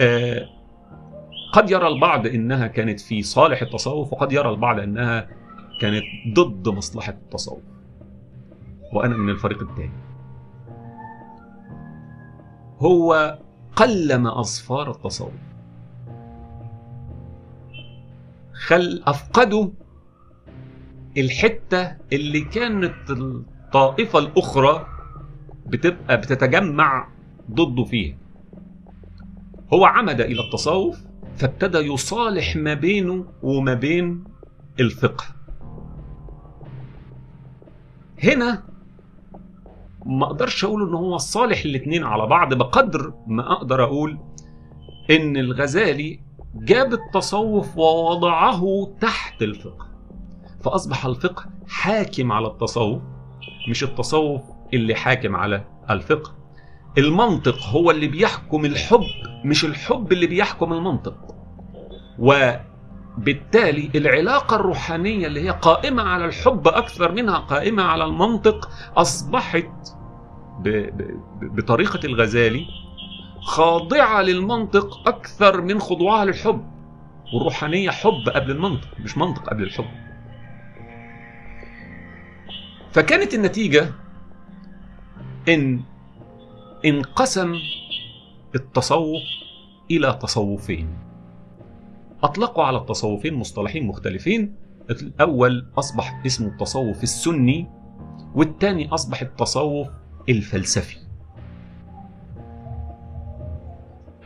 آه، 0.00 0.48
قد 1.52 1.70
يرى 1.70 1.88
البعض 1.88 2.26
إنها 2.26 2.66
كانت 2.66 3.00
في 3.00 3.22
صالح 3.22 3.62
التصوف 3.62 4.12
وقد 4.12 4.32
يرى 4.32 4.50
البعض 4.50 4.78
إنها 4.80 5.28
كانت 5.80 6.04
ضد 6.34 6.68
مصلحة 6.68 7.12
التصوف. 7.12 7.62
وأنا 8.92 9.16
من 9.16 9.28
الفريق 9.28 9.62
الثاني. 9.62 9.92
هو 12.78 13.38
قلم 13.76 14.26
أظفار 14.26 14.90
التصوف. 14.90 15.32
خل 18.52 19.02
افقدوا 19.06 19.68
الحتة 21.18 21.96
اللي 22.12 22.40
كانت 22.40 23.10
الطائفة 23.10 24.18
الأخرى 24.18 24.86
بتبقى 25.66 26.16
بتتجمع 26.16 27.08
ضده 27.50 27.84
فيها. 27.84 28.16
هو 29.74 29.84
عمد 29.84 30.20
إلى 30.20 30.40
التصوف 30.40 31.09
فابتدى 31.40 31.78
يصالح 31.78 32.56
ما 32.56 32.74
بينه 32.74 33.24
وما 33.42 33.74
بين 33.74 34.24
الفقه. 34.80 35.24
هنا 38.24 38.62
ما 40.06 40.26
أقدرش 40.26 40.64
أقول 40.64 40.88
ان 40.88 40.94
هو 40.94 41.18
صالح 41.18 41.62
الاثنين 41.64 42.04
على 42.04 42.26
بعض 42.26 42.54
بقدر 42.54 43.12
ما 43.26 43.52
أقدر 43.52 43.84
أقول 43.84 44.18
ان 45.10 45.36
الغزالي 45.36 46.20
جاب 46.54 46.92
التصوف 46.92 47.78
ووضعه 47.78 48.92
تحت 49.00 49.42
الفقه. 49.42 49.86
فاصبح 50.64 51.06
الفقه 51.06 51.44
حاكم 51.68 52.32
على 52.32 52.46
التصوف 52.46 53.02
مش 53.68 53.84
التصوف 53.84 54.42
اللي 54.74 54.94
حاكم 54.94 55.36
على 55.36 55.64
الفقه. 55.90 56.39
المنطق 56.98 57.58
هو 57.66 57.90
اللي 57.90 58.06
بيحكم 58.08 58.64
الحب 58.64 59.04
مش 59.44 59.64
الحب 59.64 60.12
اللي 60.12 60.26
بيحكم 60.26 60.72
المنطق 60.72 61.14
وبالتالي 62.18 63.90
العلاقة 63.94 64.56
الروحانية 64.56 65.26
اللي 65.26 65.40
هي 65.44 65.50
قائمة 65.50 66.02
على 66.02 66.24
الحب 66.24 66.68
أكثر 66.68 67.12
منها 67.12 67.38
قائمة 67.38 67.82
على 67.82 68.04
المنطق 68.04 68.70
أصبحت. 68.96 69.70
بطريقة 71.42 72.00
الغزالي 72.04 72.66
خاضعة 73.40 74.22
للمنطق 74.22 75.08
أكثر 75.08 75.60
من 75.60 75.78
خضوعها 75.80 76.24
للحب 76.24 76.70
والروحانية 77.34 77.90
حب 77.90 78.28
قبل 78.34 78.50
المنطق 78.50 78.88
مش 79.00 79.18
منطق 79.18 79.50
قبل 79.50 79.62
الحب 79.62 79.84
فكانت 82.92 83.34
النتيجة 83.34 83.90
إن 85.48 85.80
انقسم 86.84 87.54
التصوف 88.54 89.22
إلى 89.90 90.18
تصوفين. 90.22 90.88
أطلقوا 92.22 92.64
على 92.64 92.78
التصوفين 92.78 93.34
مصطلحين 93.34 93.86
مختلفين. 93.86 94.54
الأول 94.90 95.66
أصبح 95.78 96.22
اسمه 96.26 96.48
التصوف 96.48 97.02
السني 97.02 97.70
والثاني 98.34 98.88
أصبح 98.88 99.22
التصوف 99.22 99.88
الفلسفي. 100.28 100.96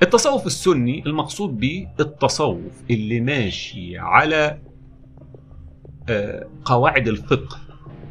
التصوف 0.03 0.47
السني 0.47 1.03
المقصود 1.07 1.59
به 1.59 1.89
التصوف 2.01 2.83
اللي 2.91 3.21
ماشي 3.21 3.99
على 3.99 4.59
آه، 6.09 6.47
قواعد 6.65 7.09
الفقه 7.09 7.59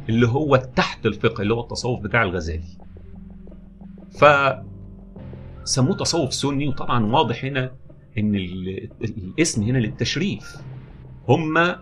اللي 0.08 0.28
هو 0.28 0.56
تحت 0.56 1.06
الفقه 1.06 1.42
اللي 1.42 1.54
هو 1.54 1.60
التصوف 1.60 2.00
بتاع 2.00 2.22
الغزالي. 2.22 2.83
ف 4.18 4.24
سموه 5.64 5.96
تصوف 5.96 6.34
سني 6.34 6.68
وطبعا 6.68 7.06
واضح 7.06 7.44
هنا 7.44 7.70
إن 8.18 8.34
ال- 8.34 8.90
الاسم 9.04 9.62
هنا 9.62 9.78
للتشريف. 9.78 10.56
هم 11.28 11.76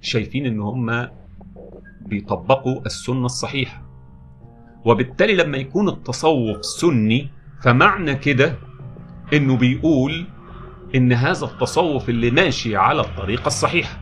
شايفين 0.00 0.46
إن 0.46 0.60
هم 0.60 1.08
بيطبقوا 2.06 2.80
السنة 2.86 3.26
الصحيحة. 3.26 3.82
وبالتالي 4.84 5.34
لما 5.34 5.58
يكون 5.58 5.88
التصوف 5.88 6.64
سني 6.64 7.28
فمعنى 7.62 8.14
كده 8.14 8.54
إنه 9.32 9.56
بيقول 9.56 10.26
إن 10.94 11.12
هذا 11.12 11.46
التصوف 11.46 12.08
اللي 12.08 12.30
ماشي 12.30 12.76
على 12.76 13.00
الطريقة 13.00 13.46
الصحيحة. 13.46 14.00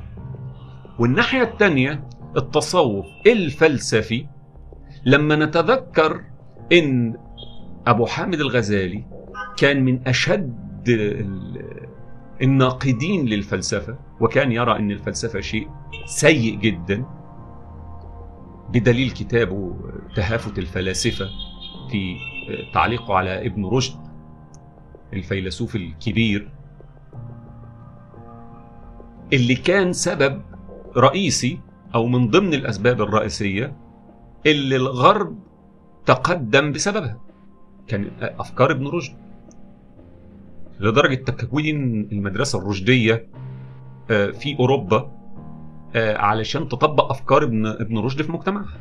والناحية 0.99 1.43
الثانية 1.43 2.09
التصوف 2.37 3.07
الفلسفي 3.27 4.27
لما 5.07 5.37
نتذكر 5.37 6.21
إن 6.73 7.17
أبو 7.89 8.07
حامد 8.07 8.41
الغزالي 8.41 9.05
كان 9.57 9.85
من 9.85 10.09
ال- 10.89 11.89
الناقدين 12.43 13.27
للفلسفة 13.27 13.99
وكان 14.21 14.53
يرى 14.53 14.77
أن 14.77 14.91
الفلسفة 14.91 15.41
شيء 15.41 15.69
سيء 16.07 16.55
جدا 16.59 17.05
بدليل 18.73 19.11
كتابه 19.11 19.77
تهافت 20.17 20.59
الفلاسفة 20.59 21.25
في 21.91 22.17
تعليقه 22.75 23.15
على 23.15 23.47
ابن 23.47 23.67
رشد 23.67 23.99
الفيلسوف 25.13 25.77
الكبير 25.77 26.49
اللي 29.33 29.55
كان 29.55 29.93
سبب 29.93 30.43
رئيسي 30.97 31.61
أو 31.95 32.07
من 32.07 32.31
ضمن 32.31 32.55
الأسباب 32.55 33.01
الرئيسية 33.03 33.77
اللي 34.47 34.77
الغرب 34.77 35.39
تقدم 36.07 36.73
بسببها. 36.73 37.21
كان 37.89 38.11
أفكار 38.21 38.71
ابن 38.71 38.87
رشد. 38.87 39.15
لدرجة 40.81 41.15
تكوين 41.15 42.09
المدرسة 42.13 42.59
الرشدية 42.59 43.27
آه، 44.11 44.31
في 44.31 44.59
أوروبا 44.59 45.13
آه، 45.97 46.17
علشان 46.17 46.69
تطبق 46.69 47.11
أفكار 47.11 47.43
ابن 47.45 47.67
ابن 47.67 47.99
رشد 47.99 48.23
في 48.23 48.33
مجتمعها. 48.33 48.79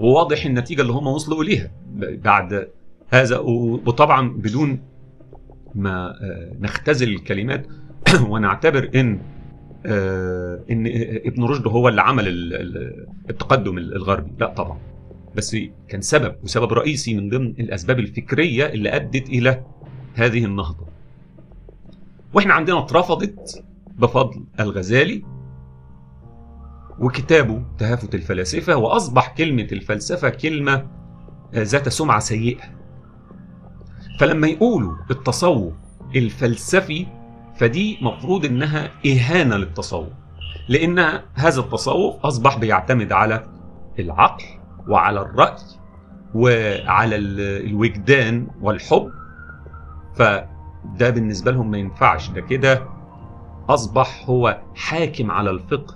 وواضح 0.00 0.44
النتيجة 0.46 0.82
اللي 0.82 0.92
هم 0.92 1.06
وصلوا 1.06 1.42
إليها. 1.42 1.70
بعد 2.00 2.68
هذا 3.10 3.38
وطبعا 3.38 4.28
بدون 4.30 4.80
ما 5.74 6.10
آه، 6.10 6.52
نختزل 6.60 7.08
الكلمات 7.08 7.66
ونعتبر 8.28 8.90
إن 8.94 9.20
إن 10.70 10.86
ابن 11.26 11.44
رشد 11.44 11.66
هو 11.66 11.88
اللي 11.88 12.02
عمل 12.02 12.28
ال- 12.28 12.54
ال- 12.54 13.06
التقدم 13.30 13.78
الغربي. 13.78 14.30
لا 14.38 14.46
طبعا. 14.46 14.78
بس 15.36 15.56
كان 15.88 16.00
سبب 16.00 16.36
وسبب 16.42 16.72
رئيسي 16.72 17.14
من 17.14 17.28
ضمن 17.28 17.46
الأسباب 17.46 17.98
الفكرية 17.98 18.66
اللي 18.66 18.96
أدت 18.96 19.28
إلى 19.28 19.64
هذه 20.14 20.44
النهضة. 20.44 20.86
وإحنا 22.34 22.54
عندنا 22.54 22.78
اترفضت 22.78 23.64
بفضل 23.98 24.44
الغزالي 24.60 25.24
وكتابه 26.98 27.62
تهافت 27.78 28.14
الفلاسفة 28.14 28.76
وأصبح 28.76 29.34
كلمة 29.36 29.68
الفلسفة 29.72 30.28
كلمة 30.28 30.74
آه، 31.54 31.62
ذات 31.62 31.88
سمعة 31.88 32.18
سيئة. 32.18 32.82
فلما 34.20 34.46
يقولوا 34.46 34.96
التصوف 35.10 35.74
الفلسفي 36.16 37.06
فدي 37.56 37.98
مفروض 38.02 38.44
إنها 38.44 38.90
إهانة 39.06 39.56
للتصوف 39.56 40.08
لأن 40.68 40.98
هذا 41.34 41.60
التصوف 41.60 42.26
أصبح 42.26 42.58
بيعتمد 42.58 43.12
على 43.12 43.46
العقل 43.98 44.44
وعلى 44.88 45.20
الراي 45.20 45.54
وعلى 46.34 47.16
ال- 47.16 47.66
الوجدان 47.66 48.46
والحب. 48.60 49.10
فده 50.14 51.10
بالنسبة 51.10 51.50
لهم 51.50 51.70
ما 51.70 51.78
ينفعش. 51.78 52.30
ده 52.30 52.40
كده 52.40 52.82
أصبح 53.68 54.24
هو 54.28 54.60
حاكم 54.74 55.30
على 55.30 55.50
الفقه. 55.50 55.94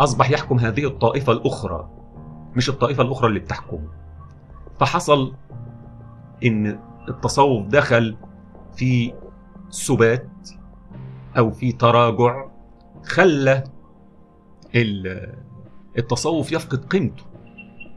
أصبح 0.00 0.30
يحكم 0.30 0.58
هذه 0.58 0.86
الطائفة 0.86 1.32
الأخرى 1.32 1.88
مش 2.56 2.68
الطائفة 2.68 3.02
الأخرى 3.02 3.28
اللي 3.28 3.40
بتحكمه. 3.40 3.88
فحصل 4.80 5.34
إن 6.44 6.78
التصوف 7.08 7.66
دخل 7.66 8.16
في 8.76 9.12
سبات 9.70 10.28
أو 11.38 11.50
في 11.50 11.72
تراجع 11.72 12.44
خلى 13.04 13.64
التصوف 15.98 16.52
يفقد 16.52 16.84
قيمته 16.84 17.24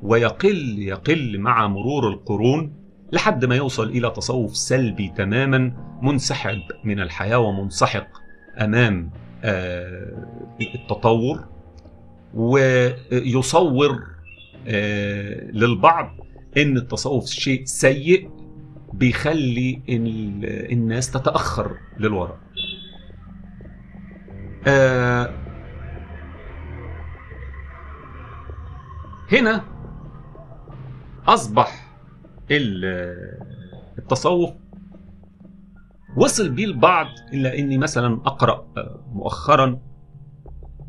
ويقل 0.03 0.79
يقل 0.79 1.39
مع 1.39 1.67
مرور 1.67 2.07
القرون 2.07 2.73
لحد 3.13 3.45
ما 3.45 3.55
يوصل 3.55 3.89
إلى 3.89 4.09
تصوف 4.09 4.57
سلبي 4.57 5.13
تماما 5.17 5.73
منسحب 6.01 6.59
من 6.83 6.99
الحياة 6.99 7.37
ومنسحق 7.37 8.07
أمام 8.61 9.11
آه، 9.43 10.27
التطور 10.75 11.45
ويصور 12.33 14.03
آه، 14.67 15.51
للبعض 15.51 16.15
إن 16.57 16.77
التصوف 16.77 17.25
شيء 17.25 17.65
سيء 17.65 18.29
بيخلي 18.93 19.81
ال- 19.89 20.71
الناس 20.71 21.11
تتأخر 21.11 21.71
للوراء. 21.99 22.37
هنا 29.31 29.63
أصبح 31.27 31.87
ال- 32.51 33.39
التصوف 33.97 34.49
وصل 36.17 36.49
بيه 36.49 36.65
البعض 36.65 37.07
إلا 37.33 37.59
إني 37.59 37.77
مثلا 37.77 38.13
أقرأ 38.25 38.65
آه، 38.77 39.03
مؤخرا 39.13 39.79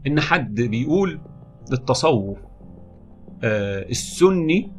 إن 0.07 0.20
حد 0.20 0.55
بيقول 0.55 1.20
التصوف 1.72 2.38
آه، 3.44 3.88
السني 3.88 4.72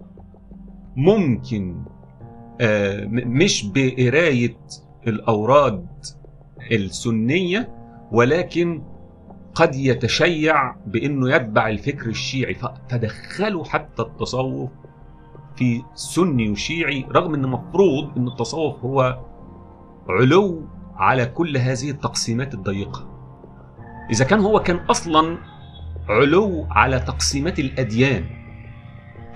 ممكن 0.95 1.85
آه، 2.61 3.05
مش 3.05 3.65
بقراية 3.65 4.57
الأوراد 5.07 5.87
السنية 6.71 7.69
ولكن 8.11 8.83
قد 9.55 9.75
يتشيع 9.75 10.75
بأنه 10.87 11.35
يتبع 11.35 11.69
الفكر 11.69 12.09
الشيعي 12.09 12.57
فدخلوا 12.89 13.65
حتى 13.65 14.01
التصوف 14.01 14.69
في 15.55 15.83
سني 15.95 16.49
وشيعي 16.49 17.05
رغم 17.11 17.33
أن 17.33 17.45
المفروض 17.45 18.17
أن 18.17 18.27
التصوف 18.27 18.79
هو 18.79 19.19
علو 20.09 20.65
على 20.95 21.25
كل 21.25 21.57
هذه 21.57 21.89
التقسيمات 21.89 22.53
الضيقة. 22.53 23.07
إذا 24.11 24.25
كان 24.25 24.39
هو 24.39 24.59
كان 24.59 24.75
أصلا 24.77 25.37
علو 26.09 26.67
على 26.71 26.99
تقسيمات 26.99 27.59
الأديان 27.59 28.25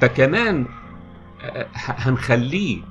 فكمان 0.01 0.65
آه، 1.43 1.67
هنخليه 1.75 2.82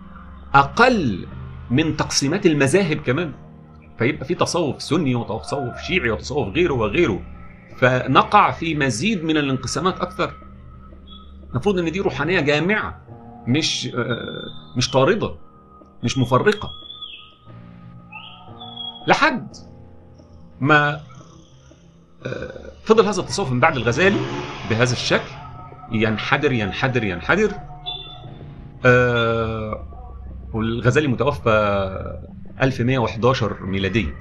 أقل 0.54 1.26
من 1.70 1.96
تقسيمات 1.96 2.46
المذاهب 2.46 2.96
كمان. 2.96 3.32
فيبقى 3.98 4.24
في 4.24 4.34
تصوف 4.34 4.82
سني 4.82 5.14
وتصوف 5.14 5.78
شيعي 5.80 6.10
وتصوف 6.10 6.48
غيره 6.48 6.74
وغيره. 6.74 7.22
فنقع 7.76 8.50
في 8.50 8.74
مزيد 8.74 9.24
من 9.24 9.36
الانقسامات 9.36 10.00
أكثر. 10.00 10.32
المفروض 11.50 11.78
أن 11.78 11.92
دي 11.92 12.00
روحانية 12.00 12.40
جامعة 12.40 13.00
مش 13.46 13.88
آه، 13.94 14.76
مش 14.76 14.90
طارده 14.90 15.34
مش 16.02 16.18
مفرقة. 16.18 16.68
لحد 19.06 19.56
ما 20.60 21.00
آه، 22.26 22.70
فضل 22.84 23.06
هذا 23.06 23.20
التصوف 23.20 23.52
من 23.52 23.60
بعد 23.60 23.76
الغزالي 23.76 24.20
بهذا 24.70 24.92
الشكل 24.92 25.30
ينحدر 25.92 26.52
ينحدر 26.52 27.04
ينحدر. 27.04 27.52
آه، 28.86 29.86
والغزالي 30.52 31.08
متوفى 31.08 32.18
1111 32.62 33.62
ميلادية. 33.62 34.14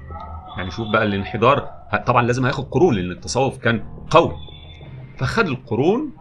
يعني 0.58 0.72
شوف 0.72 0.88
بقى 0.94 1.04
الانحدار 1.04 1.70
طبعا 2.06 2.22
لازم 2.22 2.46
هياخد 2.46 2.66
قرون 2.72 2.96
لأن 2.96 3.12
التصوف 3.12 3.58
كان 3.58 3.84
قوي. 4.10 4.32
فخد 5.18 5.48
القرون 5.48 6.12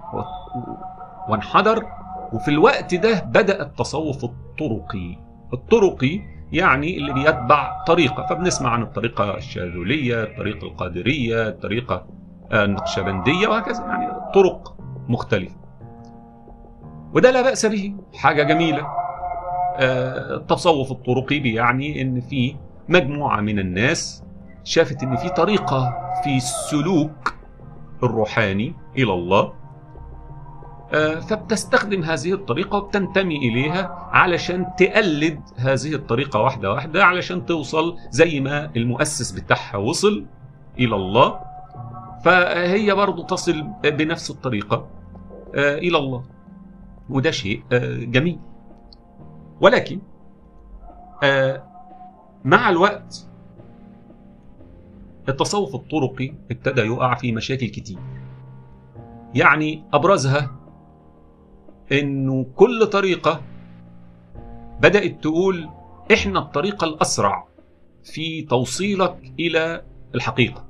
وانحدر 1.29 1.85
وفي 2.33 2.49
الوقت 2.51 2.95
ده 2.95 3.21
بدأ 3.21 3.63
التصوف 3.63 4.25
الطرقي. 4.25 5.19
الطرقي 5.53 6.21
يعني 6.53 6.97
اللي 6.97 7.13
بيتبع 7.13 7.85
طريقة 7.85 8.27
فبنسمع 8.27 8.71
عن 8.71 8.83
الطريقة 8.83 9.37
الشاذلية 9.37 10.23
الطريقة 10.23 10.67
القادرية 10.67 11.49
الطريقة 11.49 12.07
النقشبندية 12.53 13.49
وهكذا. 13.49 13.85
يعني 13.85 14.09
طرق 14.35 14.77
مختلفة. 15.09 15.57
وده 17.15 17.31
لا 17.31 17.43
بأس 17.43 17.67
به. 17.67 17.95
حاجة 18.15 18.43
جميلة. 18.43 18.87
التصوف 19.79 20.93
الطرقي 20.93 21.39
بيعني 21.41 22.03
إن 22.03 22.21
في 22.21 22.57
مجموعة 22.89 23.41
من 23.41 23.59
الناس 23.59 24.25
شافت 24.65 25.03
إن 25.03 25.17
في 25.17 25.29
طريقة 25.29 25.95
في 26.25 26.37
السلوك 26.37 27.35
الروحاني 28.03 28.75
إلى 28.99 29.13
الله 29.13 29.53
آه، 30.95 31.21
فبتستخدم 31.21 32.03
هذه 32.03 32.33
الطريقة 32.33 32.77
وبتنتمي 32.79 33.37
إليها 33.37 34.09
علشان 34.13 34.67
تقلد 34.79 35.41
هذه 35.57 35.95
الطريقة 35.95 36.41
واحدة 36.41 36.71
واحدة 36.73 37.05
علشان 37.05 37.47
توصل 37.47 37.97
زي 38.11 38.41
ما 38.41 38.71
المؤسس 38.77 39.31
بتاعها 39.31 39.77
وصل 39.77 40.25
إلى 40.79 40.97
الله. 40.97 41.39
فهي 42.25 42.95
برضو 42.95 43.23
تصل 43.23 43.63
بنفس 43.85 44.31
الطريقة 44.31 44.87
آه، 45.55 45.79
إلى 45.79 45.99
الله. 45.99 46.25
وده 47.11 47.31
شيء 47.31 47.63
آه، 47.73 47.97
جميل. 47.97 48.39
ولكن 49.63 50.01
آه 51.23 51.65
مع 52.45 52.71
الوقت 52.71 53.29
التصوف 55.29 55.75
الطرقي 55.75 56.35
ابتدى 56.51 56.81
يقع 56.81 57.15
في 57.15 57.33
مشاكل 57.33 57.67
كتير. 57.67 57.99
يعني 59.35 59.85
أبرزها 59.93 60.51
إنه 61.93 62.47
كل 62.57 62.87
طريقة 62.87 63.41
بدأت 64.81 65.23
تقول 65.23 65.69
إحنا 66.13 66.39
الطريقة 66.39 66.85
الأسرع 66.85 67.47
في 68.05 68.43
توصيلك 68.43 69.33
إلى 69.41 69.83
الحقيقة. 70.15 70.65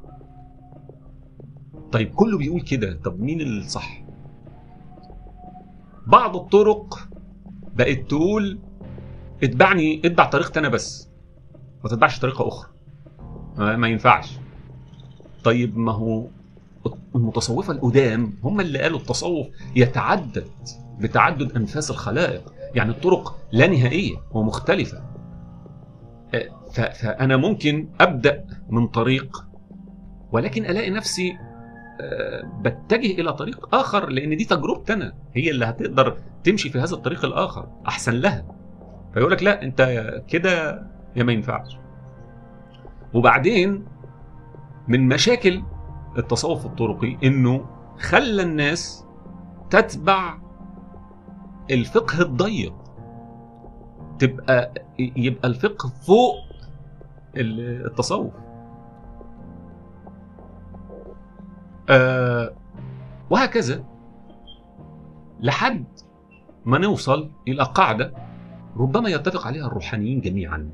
طيب 1.93 2.15
كله 2.15 2.39
بيقول 2.39 2.61
كده 2.61 3.01
طب 3.05 3.21
مين 3.21 3.41
الصح؟ 3.41 4.03
بعض 6.07 6.37
الطرق 6.37 7.09
بقت 7.75 7.99
تقول 7.99 8.59
اتبعني 9.43 10.03
اتبع 10.05 10.25
طريقتي 10.25 10.59
أنا 10.61 10.69
بس. 10.69 11.09
ما 11.85 11.91
تتبعش 11.91 12.19
طريقة 12.19 12.49
أخرى. 12.49 12.69
ما 13.57 13.89
ينفعش. 13.89 14.39
طيب 15.45 15.79
ما 15.79 15.93
هو 15.93 16.27
المتصوفة 17.15 17.73
القدام 17.73 18.35
هم 18.45 18.61
اللي 18.61 18.79
قالوا 18.79 18.99
التصوف 18.99 19.47
يتعدد 19.77 20.49
بتعدد 20.99 21.53
أنفاس 21.57 21.91
الخلائق. 21.91 22.53
يعني 22.75 22.91
الطرق 22.91 23.39
لا 23.53 23.67
نهائية 23.67 24.17
ومختلفه 24.31 25.03
فأنا 26.73 27.37
ممكن 27.37 27.89
أبدأ 28.01 28.45
من 28.69 28.87
طريق 28.87 29.45
ولكن 30.33 30.65
ألاقي 30.65 30.91
نفسي 30.91 31.39
بتجه 32.61 33.21
إلى 33.21 33.33
طريق 33.33 33.75
آخر 33.75 34.09
لأن 34.09 34.37
دي 34.37 34.45
تجربتي 34.45 34.93
أنا 34.93 35.13
هي 35.35 35.51
اللي 35.51 35.65
هتقدر 35.65 36.17
تمشي 36.45 36.71
في 36.71 36.79
هذا 36.79 36.95
الطريق 36.95 37.25
الآخر. 37.25 37.69
أحسن 37.89 38.13
لها. 38.15 38.45
فيقول 39.15 39.33
لك 39.33 39.43
لا 39.43 39.63
انت 39.63 39.83
كده 40.29 40.87
يا 41.17 41.23
ما 41.23 41.33
ينفعش. 41.33 41.79
وبعدين 43.15 43.85
من 44.89 45.09
مشاكل 45.09 45.63
التصوف 46.19 46.67
الطرقي 46.67 47.19
إنه 47.25 47.67
خلى 47.99 48.43
الناس 48.43 49.07
تتبع 49.71 50.39
الفقه 51.71 52.23
الضيق. 52.23 52.75
تبقى 54.19 54.73
يبقى 54.99 55.49
الفقه 55.49 55.89
فوق 55.89 56.35
التصوف. 57.37 58.33
آه 61.91 62.53
وهكذا 63.31 63.85
لحد 65.41 65.85
ما 66.65 66.79
نوصل 66.79 67.31
إلى 67.49 67.63
قاعدة 67.63 68.13
ربما 68.77 69.09
يتفق 69.09 69.47
عليها 69.47 69.67
الروحانيين 69.67 70.21
جميعا. 70.21 70.71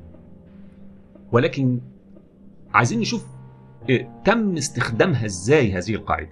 ولكن 1.31 1.79
عايزين 2.73 2.99
نشوف 2.99 3.25
إيه، 3.89 4.21
تم 4.25 4.57
استخدامها 4.57 5.25
إزاي 5.25 5.73
هذه 5.73 5.95
القاعدة؟ 5.95 6.29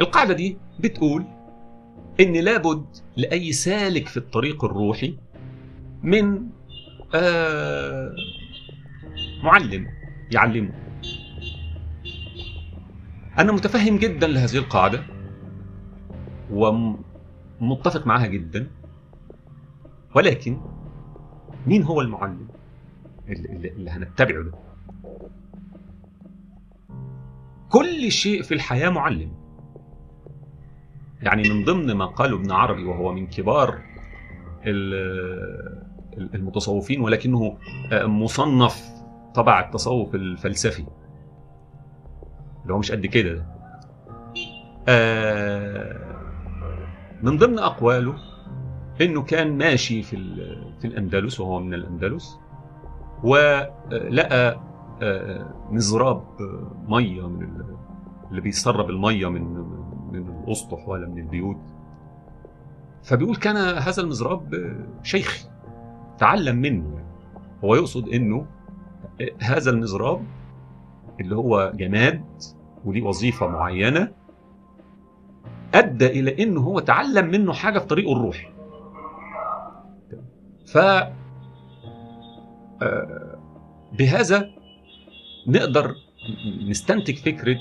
القاعدة 0.00 0.34
دي 0.34 0.56
بتقول 0.80 1.24
إن 2.20 2.32
لابد 2.32 2.84
لأي 3.16 3.52
سالك 3.52 4.08
في 4.08 4.16
الطريق 4.16 4.64
الروحي 4.64 5.16
من 6.02 6.46
آه 7.14 8.12
معلم 9.44 9.86
يعلمه. 10.32 10.72
أنا 13.38 13.52
متفهم 13.52 13.98
جدا 13.98 14.26
لهذه 14.26 14.56
القاعدة 14.56 15.02
ومتفق 16.50 18.06
معها 18.06 18.26
جدا. 18.26 18.66
ولكن 20.14 20.60
مين 21.66 21.82
هو 21.82 22.00
المعلم 22.00 22.48
اللي, 23.28 23.68
اللي 23.68 23.90
هنتبعه 23.90 24.42
ده؟ 24.42 24.52
كل 27.68 28.12
شيء 28.12 28.42
في 28.42 28.54
الحياة 28.54 28.88
معلم. 28.88 29.32
يعني 31.22 31.48
من 31.48 31.64
ضمن 31.64 31.92
ما 31.92 32.06
قاله 32.06 32.36
ابن 32.36 32.50
عربي 32.50 32.84
وهو 32.84 33.12
من 33.12 33.26
كبار 33.26 33.82
المتصوفين 36.34 37.00
ولكنه 37.00 37.58
مصنف 37.92 38.88
طبع 39.34 39.60
التصوف 39.60 40.14
الفلسفي. 40.14 40.86
اللي 42.62 42.74
هو 42.74 42.78
مش 42.78 42.92
قد 42.92 43.06
كده 43.06 43.32
ده. 43.34 43.46
آه، 44.88 46.16
من 47.22 47.38
ضمن 47.38 47.58
أقواله 47.58 48.31
انه 49.02 49.22
كان 49.22 49.58
ماشي 49.58 50.02
في 50.02 50.16
في 50.80 50.86
الأندلس 50.86 51.40
وهو 51.40 51.60
من 51.60 51.74
الأندلس 51.74 52.38
ولقى 53.24 54.60
آه، 55.02 55.54
مزراب 55.70 56.24
مية 56.88 57.28
من 57.28 57.62
اللي 58.30 58.40
بيسرب 58.40 58.90
المية 58.90 59.26
من 59.30 59.42
من 60.12 60.28
الأسطح 60.44 60.88
ولا 60.88 61.08
من 61.08 61.18
البيوت. 61.18 61.60
فبيقول 63.02 63.36
كان 63.36 63.56
هذا 63.56 64.02
المزراب 64.02 64.74
شيخي 65.02 65.48
تعلم 66.18 66.56
منه 66.56 66.98
هو 67.64 67.74
يقصد 67.74 68.08
إنه 68.08 68.46
هذا 69.40 69.70
المزراب 69.70 70.24
اللي 71.20 71.36
هو 71.36 71.72
جماد 71.74 72.24
وليه 72.84 73.02
وظيفة 73.02 73.48
معينة 73.48 74.12
أدى 75.74 76.06
إلى 76.06 76.42
إنه 76.42 76.60
هو 76.60 76.80
تعلم 76.80 77.30
منه 77.30 77.52
حاجة 77.52 77.78
في 77.78 77.86
طريقه 77.86 78.12
الروحي. 78.12 78.46
ف 80.72 80.76
آه، 82.82 83.38
بهذا 83.92 84.50
نقدر 85.46 85.94
نستنتج 86.68 87.16
فكرة 87.16 87.58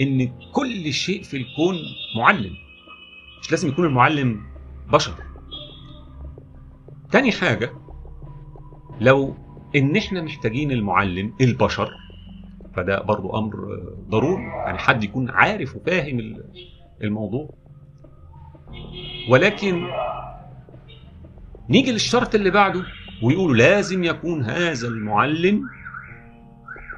إن 0.00 0.32
كل 0.52 0.92
شيء 0.92 1.22
في 1.22 1.36
الكون 1.36 1.76
معلم. 2.16 2.52
مش 3.40 3.50
لازم 3.50 3.68
يكون 3.68 3.84
المعلم 3.84 4.42
بشر. 4.92 5.14
تاني 7.10 7.32
حاجة 7.32 7.70
لو 9.00 9.34
إن 9.76 9.96
إحنا 9.96 10.22
محتاجين 10.22 10.70
المعلم 10.70 11.34
البشر 11.40 11.90
فده 12.74 13.00
برضو 13.02 13.38
أمر 13.38 13.54
ضروري. 14.08 14.42
يعني 14.42 14.78
حد 14.78 15.04
يكون 15.04 15.30
عارف 15.30 15.76
وفاهم 15.76 16.42
الموضوع. 17.02 17.54
ولكن 19.28 19.86
نيجي 21.72 21.92
للشرط 21.92 22.34
اللي 22.34 22.50
بعده 22.50 22.82
ويقولوا 23.22 23.56
لازم 23.56 24.04
يكون 24.04 24.42
هذا 24.44 24.88
المعلم 24.88 25.62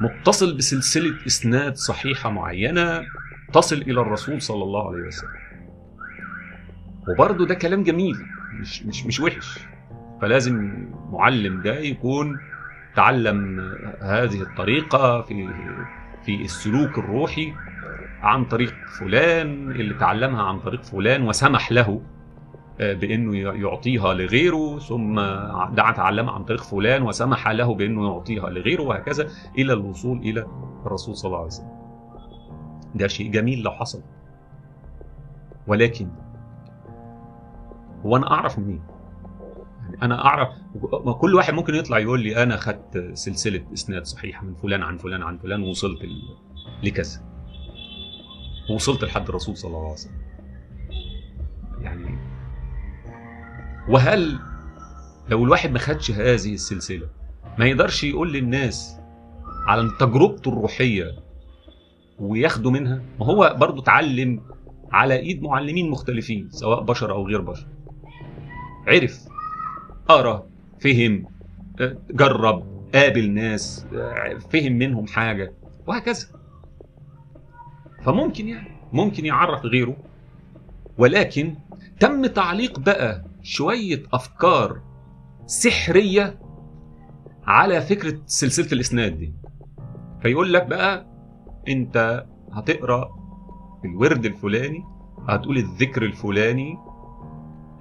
متصل 0.00 0.56
بسلسلة 0.56 1.26
إسناد 1.26 1.76
صحيحة 1.76 2.30
معينة 2.30 3.02
تصل 3.52 3.76
إلى 3.76 4.00
الرسول 4.00 4.42
صلى 4.42 4.62
الله 4.62 4.88
عليه 4.88 5.06
وسلم. 5.06 5.30
وبرضه 7.08 7.46
ده 7.46 7.54
كلام 7.54 7.82
جميل 7.82 8.16
مش 8.60 8.82
مش 8.82 9.06
مش 9.06 9.20
وحش. 9.20 9.58
فلازم 10.22 10.56
المعلم 10.56 11.62
ده 11.62 11.78
يكون 11.78 12.38
تعلم 12.96 13.60
هذه 14.02 14.42
الطريقة 14.42 15.22
في 15.22 15.48
في 16.24 16.42
السلوك 16.44 16.98
الروحي 16.98 17.52
عن 18.22 18.44
طريق 18.44 18.74
فلان 18.98 19.70
اللي 19.70 19.94
تعلمها 19.94 20.42
عن 20.42 20.58
طريق 20.60 20.82
فلان 20.82 21.22
وسمح 21.22 21.72
له. 21.72 22.02
بإنه 22.78 23.36
يعطيها 23.36 24.14
لغيره 24.14 24.78
ثم 24.78 25.20
دعا 25.74 25.92
تعلمها 25.92 26.32
عن 26.34 26.44
طريق 26.44 26.62
فلان 26.62 27.02
وسمح 27.02 27.48
له 27.48 27.74
بإنه 27.74 28.06
يعطيها 28.06 28.50
لغيره 28.50 28.82
وهكذا 28.82 29.28
إلى 29.58 29.72
الوصول 29.72 30.18
إلى 30.18 30.46
الرسول 30.86 31.16
صلى 31.16 31.28
الله 31.28 31.38
عليه 31.38 31.46
وسلم. 31.46 31.74
ده 32.94 33.06
شيء 33.06 33.30
جميل 33.30 33.62
لو 33.62 33.70
حصل. 33.70 34.02
ولكن 35.66 36.08
هو 38.06 38.16
أنا 38.16 38.30
أعرف 38.30 38.58
منين؟ 38.58 38.82
يعني 39.84 39.96
أنا 40.02 40.24
أعرف 40.24 40.48
كل 41.20 41.34
واحد 41.34 41.54
ممكن 41.54 41.74
يطلع 41.74 41.98
يقول 41.98 42.20
لي 42.20 42.42
أنا 42.42 42.56
خدت 42.56 43.10
سلسلة 43.12 43.64
إسناد 43.72 44.04
صحيحة 44.04 44.44
من 44.44 44.54
فلان 44.54 44.82
عن 44.82 44.96
فلان 44.96 45.22
عن 45.22 45.38
فلان 45.38 45.62
ووصلت 45.62 45.98
لكذا. 46.82 47.20
ووصلت 48.70 49.04
لحد 49.04 49.28
الرسول 49.28 49.56
صلى 49.56 49.68
الله 49.68 49.82
عليه 49.82 49.92
وسلم. 49.92 50.33
وهل 53.88 54.38
لو 55.28 55.44
الواحد 55.44 55.70
ما 55.70 55.78
خدش 55.78 56.10
هذه 56.10 56.54
السلسلة 56.54 57.06
ما 57.58 57.66
يقدرش 57.66 58.04
يقول 58.04 58.32
للناس 58.32 58.96
على 59.66 59.90
تجربته 60.00 60.48
الروحية 60.48 61.04
وياخدوا 62.18 62.70
منها؟ 62.70 63.02
ما 63.20 63.26
هو 63.26 63.56
برضه 63.58 63.82
اتعلم 63.82 64.40
على 64.92 65.16
إيد 65.16 65.42
معلمين 65.42 65.90
مختلفين 65.90 66.48
سواء 66.50 66.82
بشر 66.82 67.10
أو 67.12 67.26
غير 67.26 67.40
بشر. 67.40 67.66
عرف 68.86 69.20
قرا 70.08 70.46
فهم 70.80 71.26
جرب 72.10 72.88
قابل 72.94 73.30
ناس 73.30 73.86
فهم 74.52 74.72
منهم 74.72 75.06
حاجة 75.06 75.52
وهكذا. 75.86 76.26
فممكن 78.04 78.48
يعني 78.48 78.70
ممكن 78.92 79.26
يعرف 79.26 79.64
غيره. 79.64 79.96
ولكن 80.98 81.54
تم 82.00 82.26
تعليق 82.26 82.78
بقى 82.78 83.24
شوية 83.44 84.02
أفكار 84.12 84.80
سحرية 85.46 86.38
على 87.46 87.80
فكرة 87.80 88.18
سلسلة 88.26 88.72
الإسناد 88.72 89.18
دي. 89.18 89.34
فيقول 90.22 90.52
لك 90.52 90.66
بقى 90.66 91.06
أنت 91.68 92.24
هتقرأ 92.52 93.08
الورد 93.84 94.24
الفلاني 94.26 94.84
هتقول 95.28 95.56
الذكر 95.58 96.02
الفلاني 96.02 96.78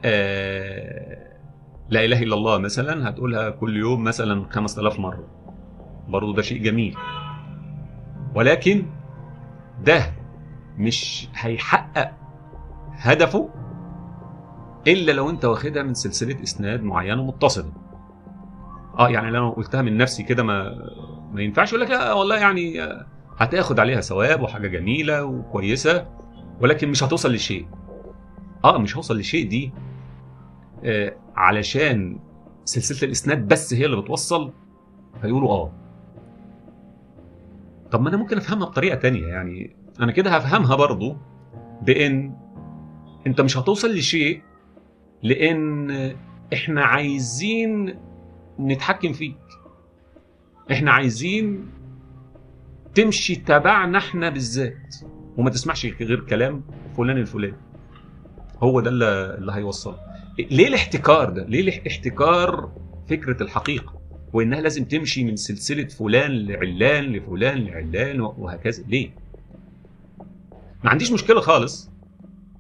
آه 0.06 1.34
لا 1.90 2.06
إله 2.06 2.24
إلا 2.24 2.36
الله 2.36 2.58
مثلا 2.58 3.10
هتقولها 3.10 3.50
كل 3.50 3.78
يوم 3.78 4.04
مثلا 4.04 4.46
5000 4.50 5.00
مرة. 5.00 5.28
برضو 6.08 6.34
ده 6.34 6.42
شيء 6.42 6.64
جميل. 6.64 6.96
ولكن 8.36 8.86
ده 9.86 10.14
مش 10.78 11.28
هيحقق 11.36 12.12
هدفه 12.92 13.50
إلا 14.88 15.12
لو 15.12 15.30
أنت 15.30 15.46
واخدها 15.46 15.84
من 15.84 15.94
سلسلة 15.94 16.44
إسناد 16.44 16.84
معينة 16.84 17.24
متصلة. 17.24 17.74
آه 19.00 19.10
يعني 19.10 19.32
لو 19.32 19.50
قلتها 19.50 19.82
من 19.82 19.98
نفسي 19.98 20.24
كده 20.24 20.44
ما 20.44 20.76
ما 21.34 21.42
ينفعش 21.42 21.70
يقول 21.74 21.82
لك 21.82 21.90
لا 21.90 22.14
والله 22.14 22.38
يعني 22.38 22.82
هتاخد 23.38 23.80
عليها 23.80 24.02
ثواب 24.02 24.42
وحاجة 24.42 24.68
جميلة 24.68 25.24
وكويسة 25.26 26.08
ولكن 26.62 26.90
مش 26.90 27.04
هتوصل 27.04 27.34
لشيء. 27.34 27.68
آه 28.66 28.78
مش 28.78 28.98
هوصل 28.98 29.18
لشيء 29.18 29.48
دي 29.50 29.72
آه 30.84 31.16
علشان 31.36 32.20
سلسلة 32.66 33.08
الإسناد 33.08 33.48
بس 33.48 33.74
هي 33.74 33.86
اللي 33.86 34.02
بتوصل 34.02 34.54
فيقولوا 35.22 35.50
آه. 35.50 35.72
طب 37.92 38.02
ما 38.02 38.10
أنا 38.10 38.18
ممكن 38.18 38.38
أفهمها 38.38 38.66
بطريقة 38.68 38.96
تانية 38.96 39.26
يعني 39.28 39.76
أنا 40.00 40.12
كده 40.12 40.30
هفهمها 40.32 40.76
برضو 40.76 41.18
بإن 41.82 42.36
أنت 43.28 43.42
مش 43.42 43.58
هتوصل 43.58 43.92
لشيء 43.94 44.42
لأن 45.24 46.16
إحنا 46.54 46.86
عايزين 46.86 47.96
نتحكم 48.60 49.14
فيك. 49.14 49.38
إحنا 50.72 50.92
عايزين 50.92 51.70
تمشي 52.96 53.36
تبعنا 53.36 53.98
إحنا 53.98 54.30
بالذات. 54.30 54.96
وما 55.38 55.50
تسمعش 55.50 55.86
غير 55.86 56.20
كلام 56.20 56.64
فلان 56.98 57.18
الفلاني. 57.18 57.58
هو 58.64 58.80
ده 58.80 58.90
اللي, 58.90 59.36
اللي 59.38 59.52
هيوصل 59.52 59.96
ليه 60.40 60.68
الاحتكار 60.68 61.30
ده؟ 61.30 61.46
ليه 61.46 61.82
احتكار 61.88 62.72
فكرة 63.10 63.44
الحقيقة؟ 63.44 64.02
وإنها 64.34 64.62
لازم 64.62 64.86
تمشي 64.86 65.24
من 65.24 65.36
سلسلة 65.36 65.86
فلان 65.88 66.32
لعلان 66.32 67.04
لفلان 67.04 67.58
لعلان 67.66 68.22
وهكذا. 68.22 68.84
ليه؟ 68.88 69.10
ما 70.84 70.90
عنديش 70.90 71.12
مشكلة 71.12 71.40
خالص 71.42 71.92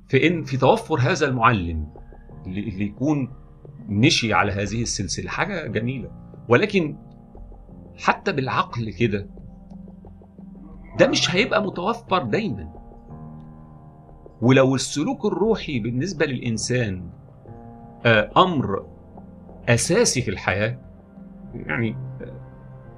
في 0.09 0.27
إن 0.27 0.43
في 0.43 0.57
توفر 0.57 0.99
هذا 0.99 1.27
المعلم 1.27 1.87
اللي 2.45 2.85
يكون 2.85 3.33
مشي 3.87 4.33
على 4.33 4.51
هذه 4.51 4.81
السلسلة. 4.81 5.29
حاجة 5.29 5.67
جميلة. 5.67 6.11
ولكن 6.49 6.97
حتى 7.97 8.31
بالعقل 8.31 8.93
كده 8.93 9.29
ده 10.99 11.07
مش 11.07 11.35
هيبقى 11.35 11.63
متوفر 11.63 12.23
دايما. 12.23 12.73
ولو 14.41 14.75
السلوك 14.75 15.25
الروحي 15.25 15.79
بالنسبة 15.79 16.25
للإنسان 16.25 17.09
أمر 18.37 18.85
أساسي 19.69 20.21
في 20.21 20.31
الحياة 20.31 20.79
يعني 21.53 21.95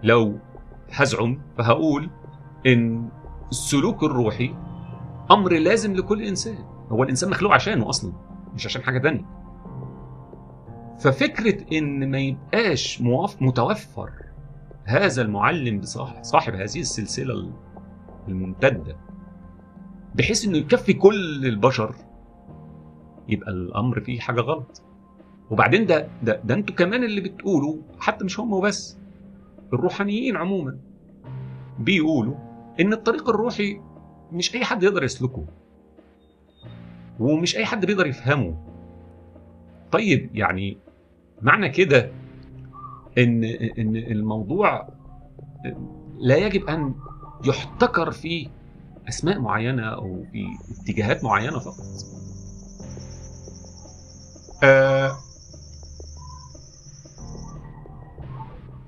لو 0.03 0.39
هزعم 0.91 1.41
فهقول 1.57 2.09
إن 2.67 3.09
السلوك 3.51 4.03
الروحي 4.03 4.55
أمر 5.31 5.53
لازم 5.53 5.93
لكل 5.93 6.21
إنسان. 6.23 6.57
هو 6.91 7.03
الإنسان 7.03 7.29
مخلوق 7.29 7.53
عشانه 7.53 7.89
أصلا. 7.89 8.13
مش 8.55 8.65
عشان 8.65 8.83
حاجة 8.83 8.97
تانية. 8.99 9.25
ففكرة 10.99 11.77
إن 11.77 12.11
ما 12.11 12.19
يبقاش 12.19 13.01
متوفر 13.41 14.11
هذا 14.83 15.21
المعلم 15.21 15.79
بصاحب 15.79 16.23
صاحب 16.23 16.53
هذه 16.53 16.79
السلسلة 16.79 17.51
الممتدة 18.27 18.97
بحيث 20.15 20.45
إنه 20.45 20.57
يكفي 20.57 20.93
كل 20.93 21.45
البشر 21.45 21.95
يبقى 23.29 23.51
الأمر 23.51 23.99
فيه 23.99 24.19
حاجة 24.19 24.41
غلط. 24.41 24.81
وبعدين 25.51 25.85
ده 25.85 26.07
ده, 26.23 26.41
ده 26.43 26.53
أنتوا 26.55 26.75
كمان 26.75 27.03
اللي 27.03 27.21
بتقولوا 27.21 27.75
حتى 27.99 28.25
مش 28.25 28.39
هم 28.39 28.53
وبس 28.53 28.97
الروحانيين 29.73 30.37
عموما 30.37 30.77
بيقولوا 31.79 32.35
إن 32.79 32.93
الطريق 32.93 33.29
الروحي 33.29 33.81
مش 34.31 34.55
أي 34.55 34.65
حد 34.65 34.83
يقدر 34.83 35.03
يسلكه. 35.03 35.45
ومش 37.19 37.55
أي 37.55 37.65
حد 37.65 37.85
بيقدر 37.85 38.07
يفهمه. 38.07 38.57
طيب 39.91 40.29
يعني 40.35 40.77
معنى 41.41 41.69
كده 41.69 42.11
إن 43.17 43.43
إن 43.79 43.95
الموضوع 43.95 44.89
لا 46.19 46.35
يجب 46.37 46.65
أن 46.65 46.95
يحتكر 47.45 48.11
في 48.11 48.49
أسماء 49.09 49.39
معينة 49.39 49.83
أو 49.83 50.23
في 50.31 50.45
اتجاهات 50.81 51.23
معينة 51.23 51.59
فقط. 51.59 51.83
آه 54.63 55.17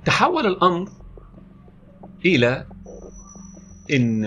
تحول 0.05 0.45
الأمر 0.47 0.89
إلى 2.25 2.65
إن 3.93 4.25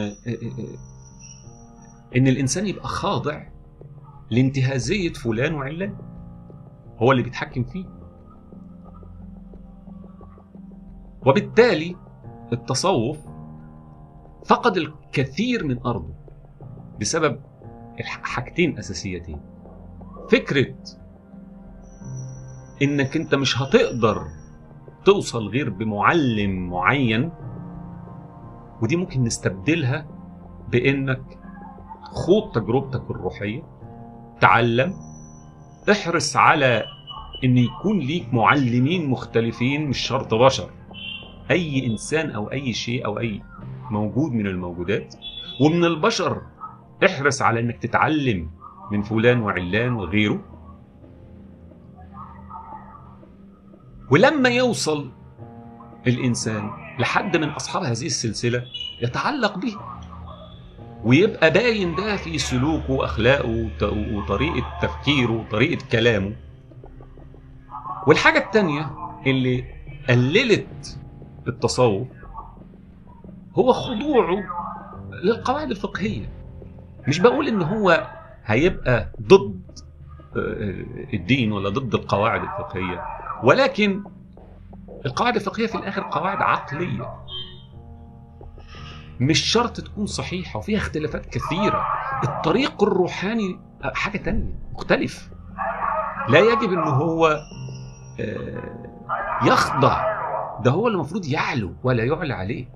إن 2.16 2.26
الإنسان 2.26 2.66
يبقى 2.66 2.88
خاضع 2.88 3.42
لانتهازيه 4.30 5.12
فلان 5.12 5.54
وعلان. 5.54 5.96
هو 6.98 7.12
اللي 7.12 7.22
بيتحكم 7.22 7.64
فيه. 7.64 7.86
وبالتالي 11.26 11.96
التصوف 12.52 13.18
فقد 14.46 14.76
الكثير 14.76 15.64
من 15.64 15.78
أرضه 15.86 16.14
بسبب 17.00 17.40
حاجتين 18.02 18.78
أساسيتين. 18.78 19.40
فكرة 20.30 20.74
إنك 22.82 23.16
أنت 23.16 23.34
مش 23.34 23.62
هتقدر 23.62 24.26
توصل 25.04 25.48
غير 25.48 25.70
بمعلم 25.70 26.70
معين 26.70 27.32
ودي 28.82 28.96
ممكن 28.96 29.22
نستبدلها 29.22 30.06
بإنك 30.68 31.38
خوض 32.02 32.52
تجربتك 32.52 33.10
الروحية 33.10 33.62
تعلم 34.40 34.94
احرص 35.90 36.36
على 36.36 36.84
إن 37.44 37.58
يكون 37.58 37.98
ليك 37.98 38.34
معلمين 38.34 39.10
مختلفين 39.10 39.88
مش 39.88 39.98
شرط 39.98 40.34
بشر. 40.34 40.70
أي 41.50 41.86
إنسان 41.86 42.30
أو 42.30 42.52
أي 42.52 42.72
شيء 42.72 43.04
أو 43.06 43.18
أي 43.18 43.42
موجود 43.90 44.32
من 44.32 44.46
الموجودات. 44.46 45.14
ومن 45.60 45.84
البشر 45.84 46.42
احرص 47.04 47.42
على 47.42 47.60
إنك 47.60 47.78
تتعلم 47.78 48.50
من 48.92 49.02
فلان 49.02 49.40
وعلان 49.40 49.92
وغيره. 49.92 50.40
ولما 54.10 54.48
يوصل 54.48 55.10
الإنسان 56.06 56.70
لحد 56.98 57.36
من 57.36 57.48
أصحاب 57.48 57.82
هذه 57.82 58.06
السلسلة 58.06 58.64
يتعلق 59.02 59.58
به. 59.58 59.76
ويبقى 61.04 61.50
باين 61.50 61.94
ده 61.94 62.16
في 62.16 62.38
سلوكه 62.38 62.90
وأخلاقه 62.90 63.66
وطريقة 64.12 64.78
تفكيره 64.82 65.32
وطريقة 65.32 65.84
كلامه. 65.92 66.32
والحاجة 68.06 68.38
الثانية 68.38 68.90
اللي 69.26 69.64
قللت 70.08 70.98
التصوف 71.48 72.08
هو 73.58 73.72
خضوعه 73.72 74.44
للقواعد 75.24 75.70
الفقهية. 75.70 76.28
مش 77.08 77.18
بقول 77.18 77.48
إن 77.48 77.62
هو 77.62 78.08
هيبقى 78.44 79.12
ضد 79.22 79.60
الدين 81.14 81.52
ولا 81.52 81.68
ضد 81.68 81.94
القواعد 81.94 82.40
الفقهية 82.42 83.04
ولكن 83.44 84.04
القواعد 85.06 85.34
الفقهية 85.34 85.66
في 85.66 85.74
الآخر 85.74 86.02
قواعد 86.02 86.42
عقلية. 86.42 87.14
مش 89.20 89.40
شرط 89.40 89.80
تكون 89.80 90.06
صحيحة 90.06 90.58
وفيها 90.58 90.78
اختلافات 90.78 91.26
كثيرة. 91.26 91.84
الطريق 92.24 92.82
الروحاني 92.82 93.58
حاجة 93.94 94.18
تانية 94.18 94.54
مختلف. 94.72 95.30
لا 96.28 96.38
يجب 96.38 96.72
إن 96.72 96.88
هو 96.88 97.40
يخضع. 99.42 100.20
ده 100.60 100.70
هو 100.70 100.88
المفروض 100.88 101.26
يعلو 101.26 101.72
ولا 101.82 102.04
يعلى 102.04 102.34
عليه. 102.34 102.66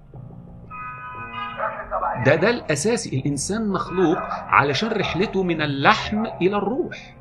ده 2.26 2.34
ده 2.34 2.50
الاساسي 2.50 3.18
الإنسان 3.18 3.68
مخلوق 3.68 4.18
علشان 4.30 4.88
رحلته 4.88 5.42
من 5.42 5.62
اللحم 5.62 6.26
إلى 6.26 6.56
الروح. 6.56 7.16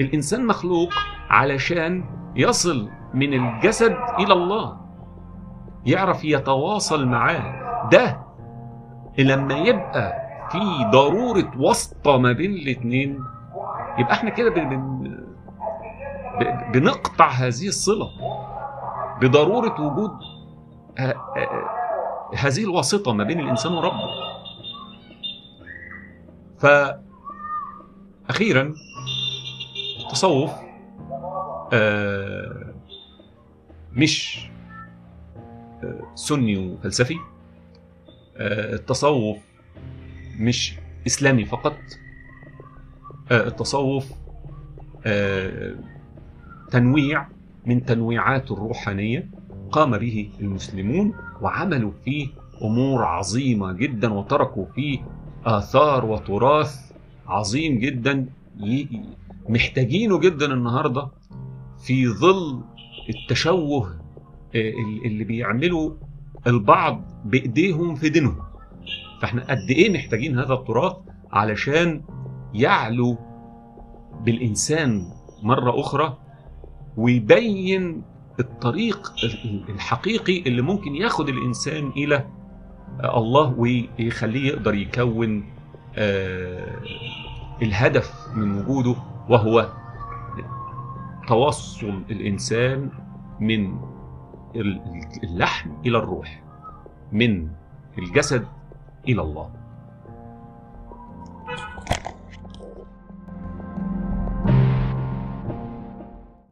الإنسان 0.00 0.46
مخلوق 0.46 0.92
علشان 1.30 2.04
يصل 2.36 2.90
من 3.14 3.34
الجسد 3.34 3.96
إلى 4.18 4.32
الله. 4.32 4.87
يعرف 5.86 6.24
يتواصل 6.24 7.06
معاه 7.06 7.88
ده 7.92 8.20
لما 9.18 9.54
يبقى 9.54 10.28
في 10.50 10.58
ضرورة 10.92 11.50
واسطة 11.58 12.18
ما 12.18 12.32
بين 12.32 12.50
الاتنين 12.50 13.24
يبقى 13.98 14.12
إحنا 14.12 14.30
كده 14.30 14.50
بن... 14.50 14.98
بنقطع 16.72 17.28
هذه 17.28 17.68
الصلة 17.68 18.10
بضرورة 19.20 19.80
وجود. 19.80 20.10
هذه 22.36 22.64
الواسطة 22.64 23.12
ما 23.12 23.24
بين 23.24 23.40
الإنسان 23.40 23.72
وربه 23.72 24.08
فأخيرا 28.28 28.74
التصوف 30.04 30.50
آه 31.72 32.74
مش 33.92 34.48
سني 36.14 36.58
وفلسفي. 36.58 37.16
التصوف 38.36 39.38
مش 40.38 40.74
إسلامي 41.06 41.44
فقط. 41.44 41.76
التصوف 43.30 44.12
تنويع 46.70 47.26
من 47.66 47.84
تنويعات 47.84 48.50
الروحانية 48.50 49.30
قام 49.72 49.98
به 49.98 50.30
المسلمون 50.40 51.14
وعملوا 51.40 51.92
فيه 52.04 52.28
أمور 52.62 53.04
عظيمة 53.04 53.72
جدا 53.72 54.12
وتركوا 54.12 54.66
فيه 54.74 54.98
آثار 55.44 56.04
وتراث 56.04 56.92
عظيم 57.26 57.78
جدا. 57.78 58.26
محتاجينه 59.48 60.18
جدا 60.18 60.52
النهارده 60.54 61.08
في 61.78 62.08
ظل 62.08 62.60
التشوه 63.08 64.00
اللي 64.54 65.24
بيعملوا 65.24 65.90
البعض 66.46 67.04
بإيديهم 67.24 67.94
في 67.94 68.08
دينهم. 68.08 68.36
فإحنا 69.22 69.42
قد 69.50 69.70
إيه 69.70 69.92
محتاجين 69.92 70.38
هذا 70.38 70.54
التراث 70.54 70.96
علشان 71.32 72.02
يعلو 72.54 73.18
بالإنسان 74.24 75.04
مرة 75.42 75.80
أخرى 75.80 76.18
ويبين 76.96 78.02
الطريق 78.40 79.12
الحقيقي 79.68 80.38
اللي 80.40 80.62
ممكن 80.62 80.94
ياخد 80.94 81.28
الإنسان 81.28 81.88
إلى 81.88 82.26
الله 83.04 83.54
ويخليه 83.58 84.48
يقدر 84.48 84.74
يكون 84.74 85.44
الهدف 87.62 88.12
من 88.34 88.58
وجوده 88.58 88.96
وهو 89.28 89.72
توصل 91.28 92.02
الإنسان 92.10 92.90
من 93.40 93.78
اللحم 94.58 95.70
إلى 95.86 95.98
الروح 95.98 96.42
من 97.12 97.48
الجسد 97.98 98.46
إلى 99.08 99.22
الله. 99.22 99.50